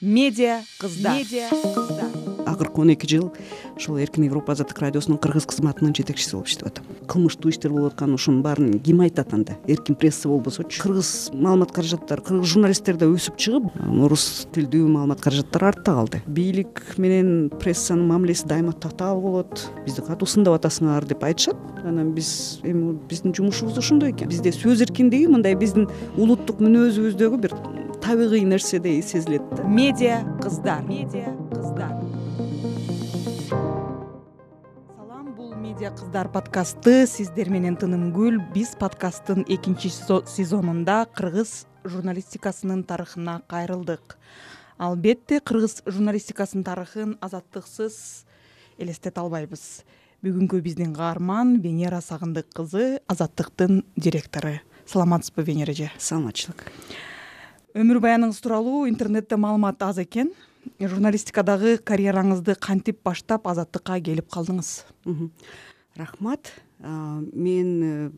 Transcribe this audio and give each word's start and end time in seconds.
медиа 0.00 0.62
кыздар 0.78 1.18
медиа 1.18 1.48
кыздар 1.50 2.28
акыркы 2.46 2.80
он 2.80 2.90
эки 2.90 3.06
жыл 3.06 3.32
ушул 3.76 3.98
эркин 3.98 4.24
европа 4.24 4.52
азаттык 4.52 4.78
радиосунун 4.78 5.18
кыргыз 5.18 5.46
кызматынын 5.46 5.94
жетекчиси 5.94 6.32
болуп 6.32 6.48
иштеп 6.48 6.68
атам. 6.68 6.84
Кылмыштуу 7.06 7.50
иштер 7.50 7.70
болуп 7.70 7.92
аткан 7.92 8.14
ушунун 8.14 8.42
баарын 8.42 8.78
ким 8.78 9.00
айтат 9.00 9.32
анда. 9.34 9.56
Эркин 9.66 9.94
пресса 9.94 10.28
болбосочу. 10.28 10.82
Кыргыз 10.82 11.30
маалымат 11.32 11.72
каражаттары 11.72 12.22
кыргыз 12.22 12.48
журналисттер 12.54 12.96
да 12.96 13.06
өсүп 13.06 13.36
чыгып 13.38 13.70
орус 14.04 14.46
тилдүү 14.54 14.88
маалымат 14.88 15.20
каражаттары 15.20 15.70
артта 15.72 15.94
калды. 15.94 16.22
Бийлик 16.26 16.82
менен 16.96 17.50
прессанын 17.58 18.06
мамилеси 18.08 18.46
дайыма 18.46 18.72
татаал 18.72 19.20
болот. 19.20 19.68
Бизди 19.84 20.02
катуу 20.02 20.26
сындап 20.26 20.58
атасыңар 20.58 21.06
деп 21.06 21.22
айтышат. 21.24 21.56
Анан 21.84 22.14
биз 22.14 22.60
эми 22.62 22.96
биздин 23.08 23.34
жумушубуз 23.34 23.78
ошондой 23.78 24.12
экен. 24.12 24.28
Бизде 24.28 24.50
сөз 24.50 24.82
эркиндиги 24.82 25.26
мындай 25.26 25.54
биздин 25.54 25.88
улуттук 26.16 26.62
мүнөзүбүздөгү 26.64 27.42
бир 27.44 27.54
табигый 28.00 28.42
нерседей 28.42 29.02
сезилет. 29.02 29.42
Да 29.54 29.62
медиа 29.62 30.24
кыздар. 30.42 30.82
Медиа 30.82 31.36
кыздар. 31.50 31.92
Салам 34.96 35.34
бул 35.34 35.54
медиа 35.54 35.90
кыздар 35.90 36.28
подкасты. 36.28 37.06
Сиздер 37.06 37.50
менен 37.50 37.76
тынымгүл 37.76 38.40
биз 38.54 38.76
подкасттын 38.78 39.44
экинчи 39.48 39.90
сезонунда 39.90 41.06
кыргыз 41.14 41.66
журналистикасынын 41.84 42.84
тарыхына 42.84 43.42
кайрылдык. 43.48 44.18
Албетте 44.78 45.40
кыргыз 45.40 45.82
журналистикасынын 45.86 46.64
тарыхын 46.64 47.16
азаттыксыз 47.20 48.24
элестете 48.78 49.20
албайбыз. 49.20 49.84
Бүгүнкү 50.22 50.60
биздин 50.62 50.94
каарман 50.94 51.60
венера 51.60 52.00
сагындык 52.00 52.48
кызы 52.54 53.00
азаттыктын 53.06 53.84
директору. 53.96 54.58
Саламатсызбы 54.86 55.42
венера 55.42 55.72
эже 55.72 55.90
саламатчылык 55.98 56.64
өмүр 57.78 58.00
баяныңыз 58.02 58.40
тууралуу 58.42 58.86
интернетте 58.90 59.36
маалымат 59.38 59.82
аз 59.86 60.00
экен. 60.02 60.32
Журналистикадагы 60.82 61.76
карьераңызды 61.86 62.56
кантип 62.58 62.98
баштап 63.06 63.46
азаттыкка 63.46 64.00
келип 64.02 64.26
калдыңыз? 64.34 64.72
Рахмат. 65.96 66.50
Мен 66.82 67.70
э, 67.82 68.10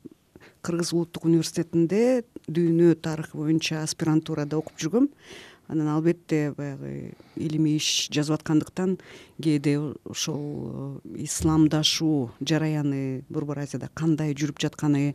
кыргыз 0.64 0.94
улуттук 0.94 1.26
университетинде 1.28 2.24
дүйнө 2.48 2.94
тарыхы 3.04 3.36
боюнча 3.36 3.82
аспирантурада 3.84 4.58
окуп 4.60 4.80
жүргөм. 4.80 5.08
Анан 5.70 5.88
албетте 5.92 6.50
баягы 6.56 7.12
илимий 7.36 7.76
иш 7.78 8.08
жазып 8.12 8.40
аткандыктан 8.40 8.96
кээде 9.40 9.76
ошол 10.04 11.00
э, 11.04 11.22
исламдашуу 11.28 12.32
жараяны 12.40 13.22
борбор 13.28 13.60
азияда 13.62 13.88
кандай 13.94 14.34
жүрүп 14.34 14.60
жатканы 14.60 15.14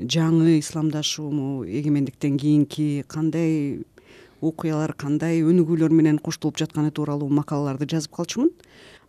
жаңы 0.00 0.58
исламдашуу 0.58 1.30
могу 1.30 1.64
эгемендиктен 1.66 2.38
кийинки 2.38 3.04
кандай 3.08 3.82
окуялар 4.40 4.94
кандай 4.96 5.42
өнүгүүлөр 5.44 5.92
менен 5.92 6.18
коштолуп 6.18 6.58
жатканы 6.60 6.90
тууралуу 6.94 7.28
макалаларды 7.28 7.88
жазып 7.90 8.14
калчумун. 8.16 8.50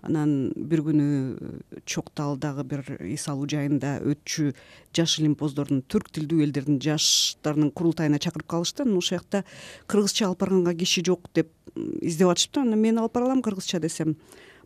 Анан 0.01 0.51
бир 0.57 0.81
күнү 0.81 1.05
э, 1.05 1.79
чок 1.85 2.09
таалдагы 2.17 2.63
бир 2.65 2.81
эс 3.05 3.27
алуу 3.29 3.45
жайында 3.47 3.99
өтчү 4.01 4.51
жаш 4.97 5.19
илимпоздордун 5.21 5.83
түрк 5.85 6.09
тилдүү 6.17 6.41
элдердин 6.47 6.79
жаштарынын 6.81 7.69
курултайына 7.71 8.19
чакырып 8.19 8.49
калышты. 8.49 8.83
Анан 8.83 8.97
ошол 8.97 9.19
жакта 9.19 9.43
кыргызча 9.85 10.25
алып 10.25 10.41
барганга 10.41 10.73
киши 10.73 11.05
жок 11.05 11.29
деп 11.35 11.53
издеп 12.01 12.33
атышыптыр 12.33 12.65
анан 12.65 12.81
мен 12.81 12.97
алып 12.97 13.13
бара 13.13 13.29
алам 13.29 13.43
кыргызча 13.45 13.79
десем 13.79 14.17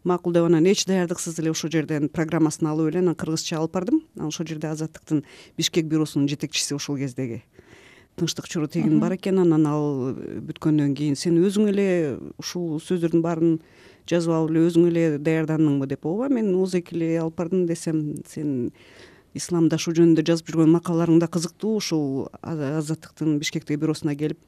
макул 0.05 0.33
деп 0.33 0.45
анан 0.45 0.65
эч 0.69 0.85
даярдыксыз 0.85 1.39
эле 1.41 1.51
ошол 1.51 1.71
жерден 1.73 2.07
программасын 2.09 2.69
алып 2.69 2.91
эле 2.93 3.01
анан 3.01 3.15
кыргызча 3.15 3.57
алып 3.57 3.73
бардым. 3.73 4.03
Анан 4.15 4.29
ошол 4.29 4.47
жерде 4.47 4.69
азаттыктын 4.69 5.23
бишкек 5.57 5.85
бюросунун 5.85 6.29
жетекчиси 6.29 6.75
ошол 6.75 6.97
кездеги. 6.97 7.43
Тынчтык 8.15 8.47
чоротегин 8.47 8.99
бар 8.99 9.17
экен 9.17 9.39
анан 9.41 9.65
ал 9.67 10.13
бүткөндөн 10.15 10.93
кийин 10.95 11.17
сен 11.19 11.41
өзүң 11.41 11.73
эле 11.73 11.87
ушул 12.39 12.79
сөздөрдүн 12.79 13.25
баарын 13.25 13.57
жазып 14.07 14.31
алып 14.31 14.53
эле 14.53 14.67
өзүң 14.69 14.87
эле 14.87 15.05
даярдандыңбы 15.17 15.89
деп 15.91 16.05
ооба 16.05 16.29
мен 16.29 16.53
ооз 16.55 16.77
эле 16.79 17.17
алып 17.19 17.35
бардым 17.41 17.65
десем 17.67 18.15
сен 18.29 18.69
исламдашуу 19.35 19.91
жөнүндө 19.97 20.23
жазып 20.29 20.53
жүргөн 20.53 20.71
макалаларың 20.77 21.19
да 21.19 21.27
кызыктуу 21.27 21.75
ушул 21.81 22.29
азаттыктын 22.41 23.35
бишкектеги 23.41 23.81
бюросуна 23.81 24.15
келип 24.15 24.39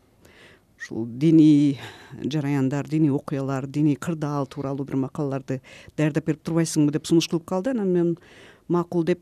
ушул 0.87 1.05
диний 1.05 1.79
жараяндар 2.23 2.87
диний 2.87 3.09
окуялар 3.09 3.67
диний 3.67 3.95
кырдаал 3.95 4.47
тууралуу 4.47 4.85
бир 4.85 4.95
макалаларды 4.95 5.61
даярдап 5.97 6.25
берип 6.25 6.41
турбайсыңбы 6.43 6.91
деп 6.91 7.05
сунуш 7.05 7.27
кылып 7.27 7.45
калды. 7.45 7.71
Анан 7.71 7.91
мен 7.91 8.17
макул 8.67 9.03
деп 9.03 9.19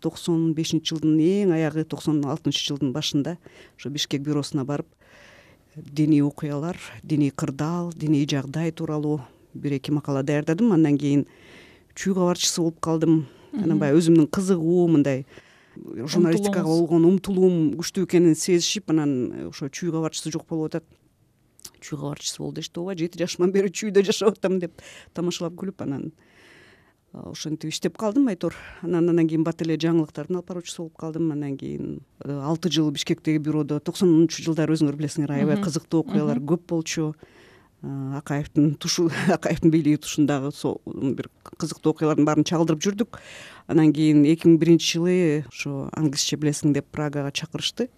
токсон 0.00 0.52
бешинчи 0.52 0.92
жылдын 0.92 1.18
эң 1.18 1.54
аягы 1.56 1.84
токсон 1.84 2.22
алтынчы 2.24 2.66
жылдын 2.66 2.92
башында 2.92 3.38
ошо 3.78 3.88
бишкек 3.88 4.20
бюросуна 4.20 4.64
барып 4.64 4.86
диний 5.76 6.20
окуялар 6.22 6.76
диний 7.02 7.30
кырдаал 7.30 7.92
диний 7.92 8.26
жагдай 8.28 8.72
тууралуу 8.72 9.22
бир 9.54 9.72
эки 9.78 9.90
макала 9.90 10.22
даярдадым. 10.22 10.72
Андан 10.72 10.98
кийин 10.98 11.26
чүй 11.94 12.12
кабарчысы 12.14 12.60
болуп 12.60 12.80
калдым. 12.80 13.26
Анан 13.52 13.78
баягы 13.78 14.00
өзүмдүн 14.00 14.28
кызыгуу 14.28 14.88
мындай 14.88 15.24
журналистикага 15.76 16.66
болгон 16.66 17.06
умтулуум 17.08 17.72
күчтүү 17.78 18.06
экенин 18.08 18.36
сезишип 18.38 18.90
анан 18.92 19.48
ошо 19.48 19.68
чүй 19.68 19.92
кабарчысы 19.92 20.32
жок 20.32 20.46
болуп 20.48 20.72
атат. 20.72 20.84
Чүй 21.80 21.98
кабарчысы 21.98 22.42
бол 22.42 22.52
дешти 22.52 22.80
ооба 22.80 22.96
жети 22.98 23.20
жашыман 23.22 23.52
бери 23.52 23.72
чүйдө 23.72 24.04
жашап 24.06 24.36
атам 24.36 24.58
деп 24.62 24.82
тамашалап 25.14 25.56
күлүп 25.58 25.82
анан 25.84 26.10
ошентип 27.12 27.72
иштеп 27.72 27.98
калдым 27.98 28.28
айтор. 28.32 28.56
Анан 28.82 29.08
андан 29.10 29.28
кийин 29.28 29.44
бат 29.44 29.62
эле 29.62 29.76
жаңылыктардын 29.76 30.40
алып 30.40 30.48
баруучусу 30.48 30.84
болуп 30.84 30.96
калдым. 31.00 31.30
Андан 31.32 31.56
кийин 31.60 32.00
э, 32.24 32.32
алты 32.32 32.70
жыл 32.72 32.90
бишкектеги 32.90 33.38
бюродо 33.38 33.80
токсонунчу 33.80 34.42
жылдары 34.44 34.76
өзүңөр 34.76 34.96
билесиңер 34.96 35.36
аябай 35.36 35.60
кызыктуу 35.62 36.06
окуялар 36.06 36.40
көп 36.40 36.64
болчу. 36.72 37.12
Э, 37.12 37.41
акаевдин 37.82 38.74
тушу 38.74 39.10
акаевдин 39.28 39.70
бийлиги 39.70 39.96
тушундагы 39.96 40.52
бир 41.16 41.28
кызыктуу 41.58 41.92
окуялардын 41.92 42.24
баарын 42.24 42.44
чагылдырып 42.44 42.82
жүрдүк. 42.82 43.18
Анан 43.66 43.92
кийин 43.92 44.24
эки 44.24 44.46
миң 44.46 44.58
биринчи 44.58 44.98
жылы 44.98 45.16
ошо 45.50 45.88
англисче 45.92 46.36
билесиң 46.36 46.72
деп 46.72 46.86
прагага 46.92 47.32
чакырышты. 47.32 47.88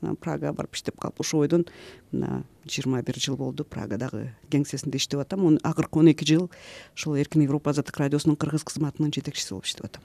Анан 0.00 0.16
прагага 0.16 0.54
барып 0.56 0.74
иштеп 0.76 0.98
калып 1.00 1.20
ошол 1.20 1.44
бойдон 1.44 1.66
мына 2.12 2.44
жыйырма 2.64 3.02
бир 3.02 3.20
жыл 3.20 3.36
болду 3.36 3.64
прагадагы 3.64 4.30
кеңсесинде 4.50 4.96
иштеп 4.96 5.20
атам. 5.20 5.58
Акыркы 5.62 6.00
он 6.00 6.08
эки 6.08 6.24
жыл 6.24 6.50
ушул 6.94 7.16
эркин 7.16 7.44
европа 7.44 7.70
азаттык 7.70 7.98
радиосунун 8.00 8.36
кыргыз 8.36 8.64
кызматынын 8.64 9.12
жетекчиси 9.12 9.52
болуп 9.52 9.66
иштеп 9.68 9.84
атам. 9.84 10.02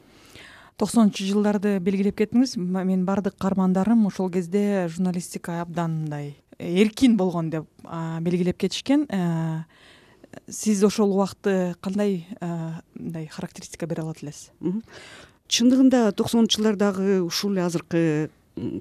Токсонунчу 0.78 1.24
жылдарды 1.28 1.76
белгилеп 1.80 2.18
кеттиңиз. 2.18 2.56
Менин 2.58 3.06
баардык 3.06 3.36
каармандарым 3.38 4.08
ошол 4.08 4.32
кезде 4.32 4.88
журналистика 4.90 5.62
абдан 5.62 6.00
мындай 6.04 6.36
эркин 6.62 7.18
болгон 7.18 7.50
деп 7.50 7.66
белгилеп 7.84 8.58
кетишкен. 8.58 9.08
Э, 9.10 9.64
сиз 10.50 10.84
ошол 10.84 11.12
убакытты 11.16 11.76
кандай 11.82 12.28
э, 12.40 12.72
мындай 12.94 13.28
характеристика 13.28 13.88
бере 13.88 14.04
алат 14.04 14.24
элесиз 14.24 14.52
чындыгында 15.52 16.14
токсонунчу 16.16 16.62
жылдардагы 16.62 17.20
ушул 17.26 17.52
эле 17.52 17.66
азыркы 17.66 18.30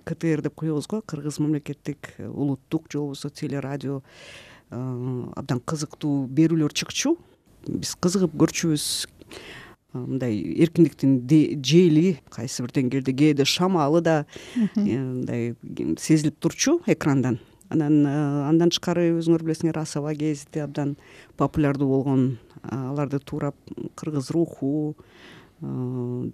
ктр 0.07 0.45
деп 0.45 0.55
коебуз 0.55 0.87
го 0.87 1.01
кыргыз 1.03 1.41
мамлекеттик 1.41 2.15
улуттук 2.19 2.87
же 2.93 2.99
болбосо 2.99 3.31
телерадио 3.31 4.03
э, 4.71 4.77
абдан 5.35 5.61
кызыктуу 5.61 6.27
берүүлөр 6.27 6.73
чыкчу. 6.73 7.17
Биз 7.67 7.97
кызыгып 7.99 8.37
көрчүбүз 8.39 8.87
мындай 9.93 10.39
эркиндиктин 10.63 11.19
жели 11.65 12.21
кайсы 12.31 12.63
бир 12.63 12.73
деңгээлде 12.79 13.15
кээде 13.19 13.45
шамалы 13.45 14.01
да 14.01 14.17
мындай 14.77 15.57
сезилип 15.99 16.39
турчу 16.39 16.79
экрандан 16.87 17.41
анан 17.71 18.05
э, 18.07 18.13
андан 18.51 18.73
тышкары 18.73 19.09
өзүңөр 19.15 19.45
билесиңер 19.47 19.79
асаба 19.81 20.13
гезити 20.19 20.63
абдан 20.65 20.97
популярдуу 21.39 21.89
болгон 21.89 22.25
аларды 22.63 23.21
туурап 23.23 23.57
кыргыз 23.97 24.31
руху 24.35 24.97
э, 25.63 25.67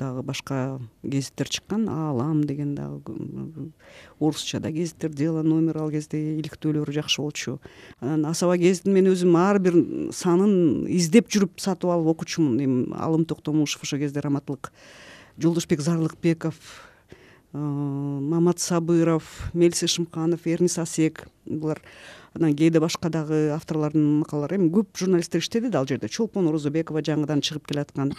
дагы 0.00 0.22
башка 0.22 0.80
гезиттер 1.02 1.48
чыккан 1.52 1.88
аалам 1.92 2.42
деген 2.44 2.74
дагы 2.74 3.70
орусча 4.18 4.60
да 4.60 4.70
гезиттер 4.70 5.12
дело 5.12 5.42
номер 5.42 5.82
ал 5.84 5.90
кезде 5.90 6.38
иликтөөлөрү 6.40 6.96
жакшы 6.96 7.20
болчу. 7.22 7.58
Анан 8.00 8.30
асаба 8.32 8.56
гезитин 8.56 8.96
мен 8.96 9.12
өзүм 9.12 9.36
ар 9.36 9.60
бир 9.60 9.76
санын 10.16 10.86
издеп 10.88 11.28
жүрүп 11.28 11.60
сатып 11.60 11.92
алып 11.92 12.16
окучумун. 12.16 12.60
Эми 12.64 12.86
алым 12.96 13.28
токтомушев 13.28 13.84
ошол 13.84 14.00
кезде 14.00 14.24
раматтылык 14.24 14.72
жолдошбек 15.38 15.80
зарлыкбеков 15.80 16.56
мамат 17.56 18.58
сабыров 18.60 19.50
мелис 19.54 19.84
шымканов 19.86 20.46
эрнис 20.46 20.78
асек. 20.78 21.26
Булар 21.44 21.80
анан 22.34 22.54
кээде 22.54 22.80
башка 22.80 23.08
дагы 23.08 23.50
авторлордун 23.54 24.20
макалалары. 24.20 24.56
Эми 24.56 24.70
көп 24.70 24.96
журналисттер 24.98 25.40
иштеди 25.40 25.70
да 25.70 25.80
ал 25.80 25.86
жерде. 25.88 26.08
Чолпон 26.08 26.48
оразобекова 26.48 27.02
жаңыдан 27.02 27.40
чыгып 27.40 27.66
келаткан. 27.66 28.12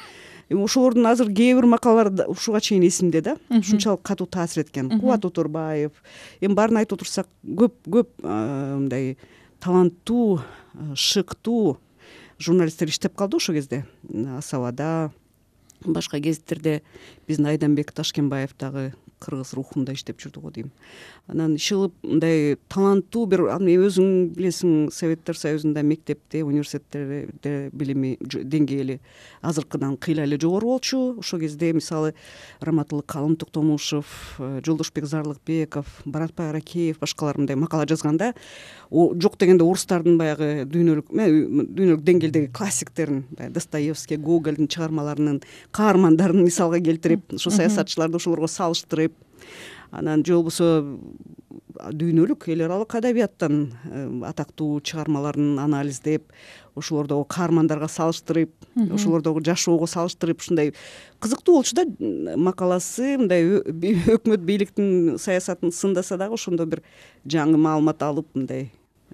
Эми 0.49 0.63
ошолордун 0.63 1.05
азыр 1.05 1.31
кээ 1.31 1.55
бир 1.55 1.67
макалалары 1.69 2.27
ушуга 2.27 2.61
чейин 2.61 2.87
эсимде 2.87 3.21
да. 3.21 3.37
Ушунчалык 3.49 4.01
катуу 4.01 4.27
таасир 4.27 4.63
эткен. 4.63 4.99
Кубат 4.99 5.25
оторбаев 5.25 5.91
эми 6.41 6.53
баарын 6.53 6.81
айтып 6.81 6.99
отурсак 6.99 7.27
көп 7.43 7.75
көп 7.85 8.09
э, 8.23 8.75
мындай 8.77 9.17
таланттуу 9.59 10.39
э, 10.39 10.95
шыктуу 10.95 11.77
журналисттер 12.39 12.89
иштеп 12.89 13.15
калды 13.15 13.37
ошол 13.37 13.55
кезде. 13.55 13.85
Асабада 14.37 15.11
башка 15.85 16.19
гезиттерде 16.19 16.81
биздин 17.27 17.47
айданбек 17.47 17.91
ташкенбаев 17.91 18.55
дагы 18.57 18.93
кыргыз 19.19 19.53
рухунда 19.57 19.93
иштеп 19.93 20.19
жүрдү 20.21 20.41
го 20.41 20.51
дейм. 20.51 20.71
Анан 21.27 21.55
иши 21.55 21.75
мындай 22.03 22.57
таланттуу 22.69 23.25
бир 23.27 23.47
аны 23.53 23.75
өзүң 23.81 24.33
билесиң 24.35 24.91
советтер 24.93 25.37
союзунда 25.37 25.83
мектепте 25.83 26.43
университеттерде 26.43 27.69
билими 27.73 28.15
деңгээли 28.21 28.99
азыркыдан 29.41 29.97
кыйла 29.97 30.27
эле 30.27 30.39
жогору 30.39 30.73
болчу. 30.75 31.17
Ошол 31.19 31.39
кезде 31.39 31.73
мисалы 31.73 32.13
раматылык 32.61 33.05
калым 33.05 33.35
токтомушев 33.35 34.37
э, 34.39 34.61
жолдошбек 34.65 35.05
зарлыкбеков 35.05 35.85
баратбай 36.05 36.49
аракеев 36.49 36.99
башкалар 36.99 37.37
мындай 37.37 37.55
макала 37.55 37.87
жазганда 37.87 38.33
жок 38.91 39.37
дегенде 39.37 39.63
орустардын 39.63 40.17
баягы 40.17 40.65
дүйнөлүк 40.69 41.11
дүйнөлүк 41.11 42.03
деңгээлдеги 42.07 42.51
классиктерин 42.55 43.25
баягы 43.31 43.53
достоевский 43.53 44.17
гогольдун 44.17 44.67
чыгармаларынын 44.67 45.41
каармандарын 45.71 46.43
мисалга 46.43 46.79
келтирип 46.79 47.33
ошо 47.35 47.51
саясатчыларды 47.51 48.17
ошолорго 48.17 48.47
салыштырып 48.51 49.06
анан 49.91 50.25
же 50.25 50.35
болбосо 50.35 50.97
дүйнөлүк 51.77 52.47
эл 52.51 52.63
аралык 52.65 52.95
адабияттан 52.97 53.57
э, 53.85 54.05
атактуу 54.27 54.79
чыгармаларын 54.81 55.59
анализдеп 55.61 56.31
ошолордогу 56.75 57.25
каармандарга 57.29 57.87
салыштырып 57.91 58.53
ошолордогу 58.93 59.43
жашоого 59.45 59.87
салыштырып 59.89 60.41
ушундай 60.41 60.73
кызыктуу 61.19 61.59
болчу 61.59 61.77
да 61.77 61.85
макаласы 62.37 63.17
мындай 63.21 63.45
өкмөт 64.17 64.43
бийликтин 64.47 65.17
саясатын 65.21 65.71
сындаса 65.71 66.17
дагы 66.17 66.37
ошондо 66.37 66.65
бир 66.65 66.83
жаңы 67.25 67.57
маалымат 67.61 68.03
алып 68.03 68.33
мындай 68.35 68.71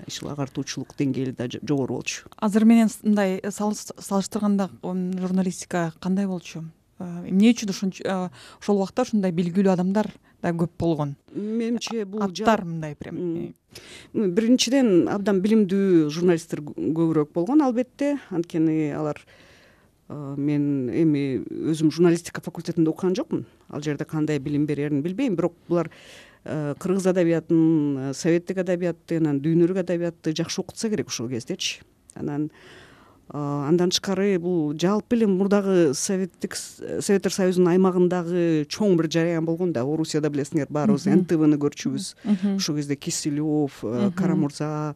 ишыл 0.07 0.31
агартуучулук 0.33 0.95
деңгээли 0.97 1.35
да 1.37 1.47
жогору 1.51 1.99
болчу. 1.99 2.25
Азыр 2.37 2.65
менен 2.65 2.89
мындай 3.03 3.41
салыштырганда 3.45 4.69
журналистика 4.81 5.91
кандай 6.01 6.27
болчу 6.27 6.63
эмне 6.99 7.53
үчүн 7.53 7.73
ушунча 7.73 8.03
э, 8.03 8.29
ошол 8.61 8.81
убакта 8.81 9.05
ушундай 9.05 9.31
белгилүү 9.35 9.73
адамдар 9.73 10.09
да 10.41 10.51
көп 10.51 10.75
болгон? 10.79 11.15
Менимче 11.33 12.05
бул 12.05 12.25
аттар 12.25 12.65
мындай 12.65 12.95
прям 12.95 13.53
биринчиден 14.13 15.07
абдан 15.09 15.41
билимдүү 15.41 16.09
журналисттер 16.13 16.61
көбүрөөк 16.65 17.31
болгон 17.33 17.63
албетте. 17.65 18.17
Анткени 18.29 18.91
алар 18.93 19.21
э, 20.09 20.13
мен 20.37 20.91
эми 20.91 21.41
өзүм 21.73 21.89
журналистика 21.91 22.41
факультетинде 22.41 22.91
окуган 22.91 23.15
жокмун. 23.15 23.47
Ал 23.69 23.81
жерде 23.81 24.05
кандай 24.05 24.39
билим 24.39 24.65
берерин 24.65 25.01
билбейм. 25.01 25.35
Бирок 25.35 25.57
булар 25.67 25.89
Э, 26.45 26.75
кыргыз 26.77 27.07
адабиятын 27.07 28.09
э, 28.09 28.13
советтик 28.13 28.57
адабиятты 28.59 29.21
анан 29.21 29.37
дүйнөлүк 29.39 29.79
адабиятты 29.79 30.33
жакшы 30.35 30.59
окутса 30.59 30.89
керек 30.91 31.07
ошол 31.07 31.29
кездечи. 31.31 31.79
Анан 32.19 32.49
э, 32.49 32.51
андан 33.31 33.89
тышкары 33.89 34.37
бул 34.39 34.73
жалпы 34.77 35.15
эле 35.15 35.27
мурдагы 35.27 35.93
советтик 35.95 36.55
советтер 36.55 37.33
союзунун 37.33 37.71
аймагындагы 37.71 38.65
чоң 38.69 38.97
бир 38.99 39.09
жараян 39.09 39.45
болгон 39.45 39.73
да. 39.73 39.85
Орусияда 39.87 40.29
билесиңер 40.29 40.67
баарыбыз 40.69 41.07
нтвны 41.07 41.57
көрчүбүз. 41.61 42.13
Ошол 42.57 42.75
кезде 42.77 42.95
киселев 42.95 43.79
карамурза 44.17 44.95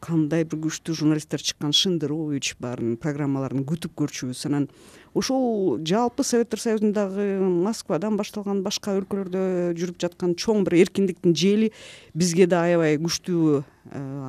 кандай 0.00 0.44
бир 0.44 0.60
күчтүү 0.66 0.94
журналисттер 0.94 1.42
чыккан 1.42 1.72
шендерович 1.74 2.54
баарын 2.62 2.96
программаларын 3.00 3.64
күтүп 3.66 3.96
көрчүбүз. 3.98 4.44
Анан 4.46 4.68
ошол 5.16 5.80
жалпы 5.84 6.24
советтер 6.24 6.60
союзундагы 6.60 7.40
москвадан 7.40 8.16
башталган 8.20 8.62
башка 8.62 8.94
өлкөлөрдө 9.00 9.72
жүрүп 9.78 9.98
жаткан 10.04 10.36
чоң 10.38 10.66
бир 10.68 10.78
эркиндиктин 10.84 11.34
жели 11.34 11.72
бизге 12.14 12.46
да 12.46 12.62
аябай 12.68 13.00
күчтүү 13.00 13.64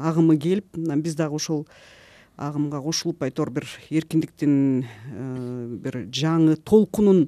агымы 0.07 0.39
келип 0.39 0.79
анан 0.79 1.03
биз 1.03 1.19
дагы 1.19 1.35
ошол 1.35 1.67
агымга 2.37 2.81
кошулуп 2.81 3.23
айтор 3.25 3.49
бир 3.51 3.65
эркиндиктин 3.89 4.85
э, 4.85 5.67
бир 5.81 6.03
жаңы 6.13 6.55
толкунун 6.57 7.27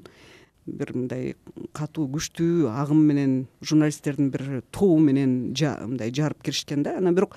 бир 0.69 0.93
мындай 0.93 1.33
катуу 1.73 2.07
күчтүү 2.13 2.69
агым 2.69 3.01
менен 3.09 3.35
журналисттердин 3.61 4.29
бир 4.29 4.61
тобу 4.71 4.99
менен 5.01 5.51
мындай 5.51 6.13
жарып 6.13 6.43
киришкен 6.43 6.83
да. 6.83 6.97
Анан 6.97 7.15
бирок 7.15 7.35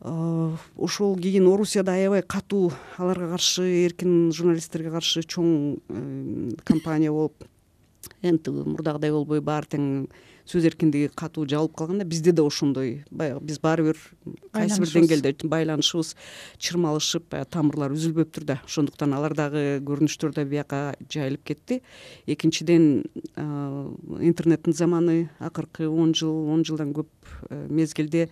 ошол 0.00 1.16
кийин 1.18 1.46
орусияда 1.52 1.92
аябай 1.92 2.22
катуу 2.22 2.72
аларга 2.96 3.32
каршы 3.32 3.66
эркин 3.84 4.32
журналисттерге 4.32 4.90
каршы 4.94 5.22
чоң 5.26 5.78
э, 5.88 6.50
кампания 6.64 7.10
болуп 7.10 7.44
нтв 8.22 8.64
мурдагыдай 8.64 9.10
болбой 9.10 9.40
баары 9.40 9.66
тең 9.74 10.06
сөз 10.48 10.64
эркиндиги 10.70 11.10
катуу 11.14 11.44
жабылып 11.48 11.74
калганда 11.76 12.04
бизде 12.08 12.32
да 12.32 12.44
ошондой. 12.46 13.04
Баягы 13.10 13.44
биз 13.44 13.58
баары 13.60 13.90
бир 13.90 13.98
кайсы 14.52 14.80
бир 14.80 14.92
деңгээлде 14.94 15.34
байланышыбыз 15.44 16.14
чырмалышып 16.56 17.28
баягы 17.34 17.50
тамырлар 17.52 17.92
үзүлбөптүр 17.96 18.46
да 18.48 18.58
ошондуктан 18.64 19.12
алар 19.14 19.36
дагы 19.36 19.64
көрүнүштөр 19.84 20.32
да 20.36 20.44
бияка 20.48 20.80
жайылып 21.12 21.44
кетти. 21.52 21.82
Экинчиден 22.26 23.04
интернеттин 23.36 24.72
заманы 24.72 25.28
акыркы 25.38 25.88
он 25.88 26.14
жыл 26.14 26.48
он 26.48 26.64
жылдан 26.64 26.94
көп 26.96 27.08
э, 27.50 27.66
мезгилде 27.68 28.28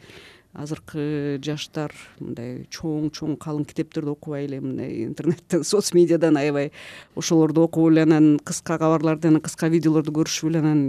азыркы 0.57 1.39
жаштар 1.45 1.93
мындай 2.21 2.65
чоң 2.73 3.11
чоң 3.15 3.37
калың 3.41 3.67
китептерди 3.69 4.13
окубай 4.13 4.47
эле 4.47 4.61
мындай 4.65 5.05
интернеттен 5.05 5.65
соц 5.71 5.93
медиадан 5.97 6.39
аябай 6.41 6.71
ошолорду 7.17 7.67
окуп 7.67 7.91
эле 7.91 8.07
анан 8.07 8.37
кыска 8.39 8.79
кабарларды 8.81 9.29
анан 9.29 9.45
кыска 9.45 9.69
видеолорду 9.73 10.15
көрүшүп 10.17 10.51
эле 10.51 10.63
анан 10.65 10.85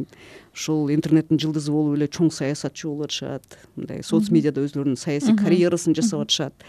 ушул 0.56 0.88
интернеттин 0.94 1.42
жылдызы 1.44 1.74
болуп 1.74 1.98
эле 1.98 2.08
чоң 2.08 2.32
саясатчы 2.34 2.88
болуп 2.88 3.10
атышат 3.10 3.60
мындай 3.76 4.04
соц 4.08 4.32
медиада 4.32 4.64
өзүлөрүнүн 4.64 5.00
саясий 5.00 5.36
карьерасын 5.38 5.98
жасап 5.98 6.26
атышат. 6.28 6.68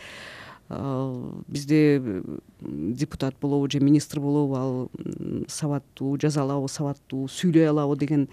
Бизде 1.49 2.23
депутат 2.61 3.35
болобу 3.41 3.71
же 3.71 3.81
министр 3.81 4.21
болобу 4.21 4.55
ал 4.55 4.91
сабаттуу 5.49 6.19
жаза 6.21 6.43
алабы 6.43 6.69
сабаттуу 6.69 7.25
сүйлөй 7.29 7.71
алабы 7.71 7.97
деген 7.97 8.29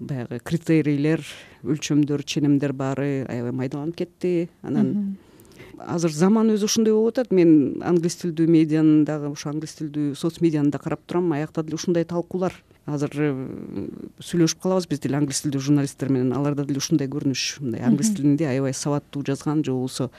баягы 0.00 0.40
критерийлер 0.44 1.22
өлчөмдөр 1.64 2.24
ченемдер 2.24 2.72
баары 2.72 3.24
аябай 3.28 3.52
майдаланып 3.52 3.96
кетти. 3.96 4.48
Анан 4.62 5.16
азыр 5.78 6.12
заман 6.14 6.52
өзү 6.54 6.68
ушундай 6.68 6.94
болуп 6.94 7.14
атат. 7.14 7.32
Мен 7.34 7.82
англис 7.84 8.16
тилдүү 8.22 8.46
медианын 8.50 9.04
дагы 9.08 9.30
ошо 9.32 9.50
англис 9.50 9.76
тилдүү 9.78 10.14
соц 10.18 10.40
медианы 10.44 10.70
да 10.74 10.78
карап 10.78 11.04
турам 11.06 11.32
аякта 11.32 11.62
деле 11.62 11.78
ушундай 11.80 12.04
талкуулар. 12.04 12.56
Азыр 12.86 13.10
э, 13.16 13.30
сүйлөшүп 14.20 14.60
калабыз 14.60 14.88
биз 14.90 15.00
деле 15.00 15.18
англис 15.18 15.42
тилдүү 15.44 15.62
журналисттер 15.68 16.12
менен 16.12 16.34
аларда 16.36 16.66
деле 16.68 16.82
ушундай 16.82 17.08
көрүнүш. 17.08 17.44
Мындай 17.64 17.84
англис 17.86 18.12
тилинде 18.14 18.48
аябай 18.50 18.74
сабаттуу 18.74 19.24
жазган 19.26 19.64
же 19.64 19.72
болбосо 19.72 20.10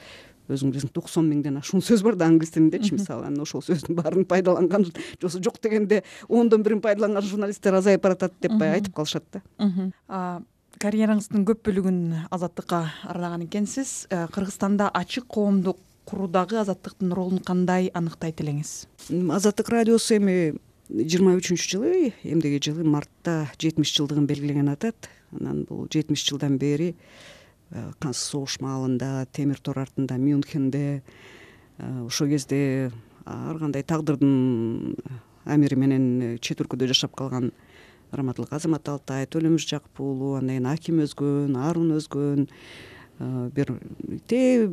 өзүң 0.48 0.72
билесиң 0.72 0.92
токсон 0.94 1.28
миңден 1.30 1.58
ашуун 1.60 1.82
сөз 1.84 2.02
бар 2.06 2.16
да 2.18 2.28
англис 2.30 2.52
тилиндечи 2.54 2.94
мисалы 2.94 3.26
анан 3.26 3.42
ошол 3.42 3.64
сөздүн 3.66 3.96
баарын 3.98 4.26
пайдаланган 4.28 4.84
же 4.86 4.92
болбосо 5.20 5.42
жок 5.42 5.60
дегенде 5.62 6.02
ондон 6.28 6.62
бирин 6.62 6.80
пайдаланган 6.80 7.24
журналисттер 7.24 7.74
азайып 7.80 8.02
баратат 8.02 8.34
деп 8.40 8.52
баягы 8.52 8.80
айтып 8.80 8.94
калышат 8.94 9.24
да. 9.32 10.42
Карьераңыздын 10.76 11.46
көп 11.48 11.62
бөлүгүн 11.64 12.00
азаттыкка 12.28 12.82
арнаган 13.08 13.46
экенсиз. 13.46 14.06
Э, 14.10 14.26
кыргызстанда 14.28 14.90
ачык 14.92 15.24
коомду 15.24 15.78
куруудагы 16.04 16.58
азаттыктын 16.60 17.14
ролун 17.16 17.38
кандай 17.40 17.88
аныктайт 17.94 18.42
элеңиз? 18.44 18.84
Азаттык 19.08 19.70
радиосу 19.72 20.18
эми 20.18 20.58
жыйырма 20.90 21.32
үчүнчү 21.38 21.70
жылы 21.72 22.12
эмдеги 22.22 22.60
жылы 22.68 22.84
мартта 22.84 23.46
жетимиш 23.56 23.94
жылдыгын 23.96 24.28
белгилеген 24.28 24.68
атат. 24.68 25.08
Анан 25.32 25.64
бул 25.64 25.88
жетимиш 25.88 26.26
жылдан 26.28 26.58
бери 26.60 26.94
Э, 27.74 27.90
согуш 28.14 28.60
маалында 28.62 29.26
темир 29.34 29.58
тор 29.58 29.80
артында 29.82 30.14
мюнхенде 30.22 31.02
э, 31.78 32.04
ошол 32.06 32.28
кезде 32.30 32.92
ар 33.26 33.58
кандай 33.58 33.82
тагдырдын 33.82 34.94
амири 35.44 35.74
менен 35.74 36.38
чет 36.38 36.62
өлкөдө 36.62 36.86
жашап 36.92 37.16
калган 37.18 37.50
раматылык 38.14 38.52
азамат 38.54 38.86
алтай 38.88 39.26
төлөмүш 39.26 39.66
жакып 39.66 39.98
уулу 39.98 40.36
андан 40.38 40.54
кийин 40.54 40.68
аким 40.70 41.00
өзгөн 41.02 41.56
арун 41.58 41.90
өзгөн 41.96 42.46
э, 42.46 43.50
бир 43.50 43.74
тээ 44.30 44.70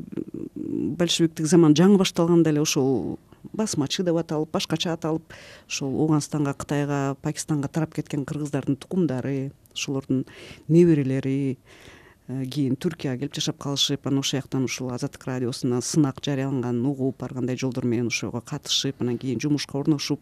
большевиктик 0.54 1.50
заман 1.50 1.74
жаңы 1.74 1.98
башталганда 1.98 2.54
эле 2.54 2.62
ошол 2.62 3.18
басмачы 3.58 4.06
деп 4.06 4.22
аталып 4.22 4.54
башкача 4.54 4.94
аталып 4.94 5.34
ушул 5.66 5.98
ооганстанга 6.06 6.54
кытайга 6.54 7.18
пакистанга 7.26 7.74
тарап 7.74 7.98
кеткен 7.98 8.30
кыргыздардын 8.30 8.78
тукумдары 8.78 9.50
ошолордун 9.74 10.28
неберелери 10.68 11.58
Э, 11.58 12.03
кийин 12.28 12.78
туркияга 12.80 13.20
келип 13.20 13.36
жашап 13.36 13.58
калышып 13.60 14.08
анан 14.08 14.20
ошол 14.20 14.40
жактан 14.40 14.64
ушул 14.64 14.92
азаттык 14.96 15.26
радиосуна 15.28 15.82
сынак 15.82 16.22
жарыяланганын 16.24 16.86
угуп 16.88 17.24
ар 17.24 17.34
кандай 17.34 17.58
жолдор 17.58 17.84
менен 17.84 18.08
ошого 18.08 18.40
катышып 18.40 19.02
анан 19.02 19.18
кийин 19.18 19.42
жумушка 19.44 19.78
орношуп 19.78 20.22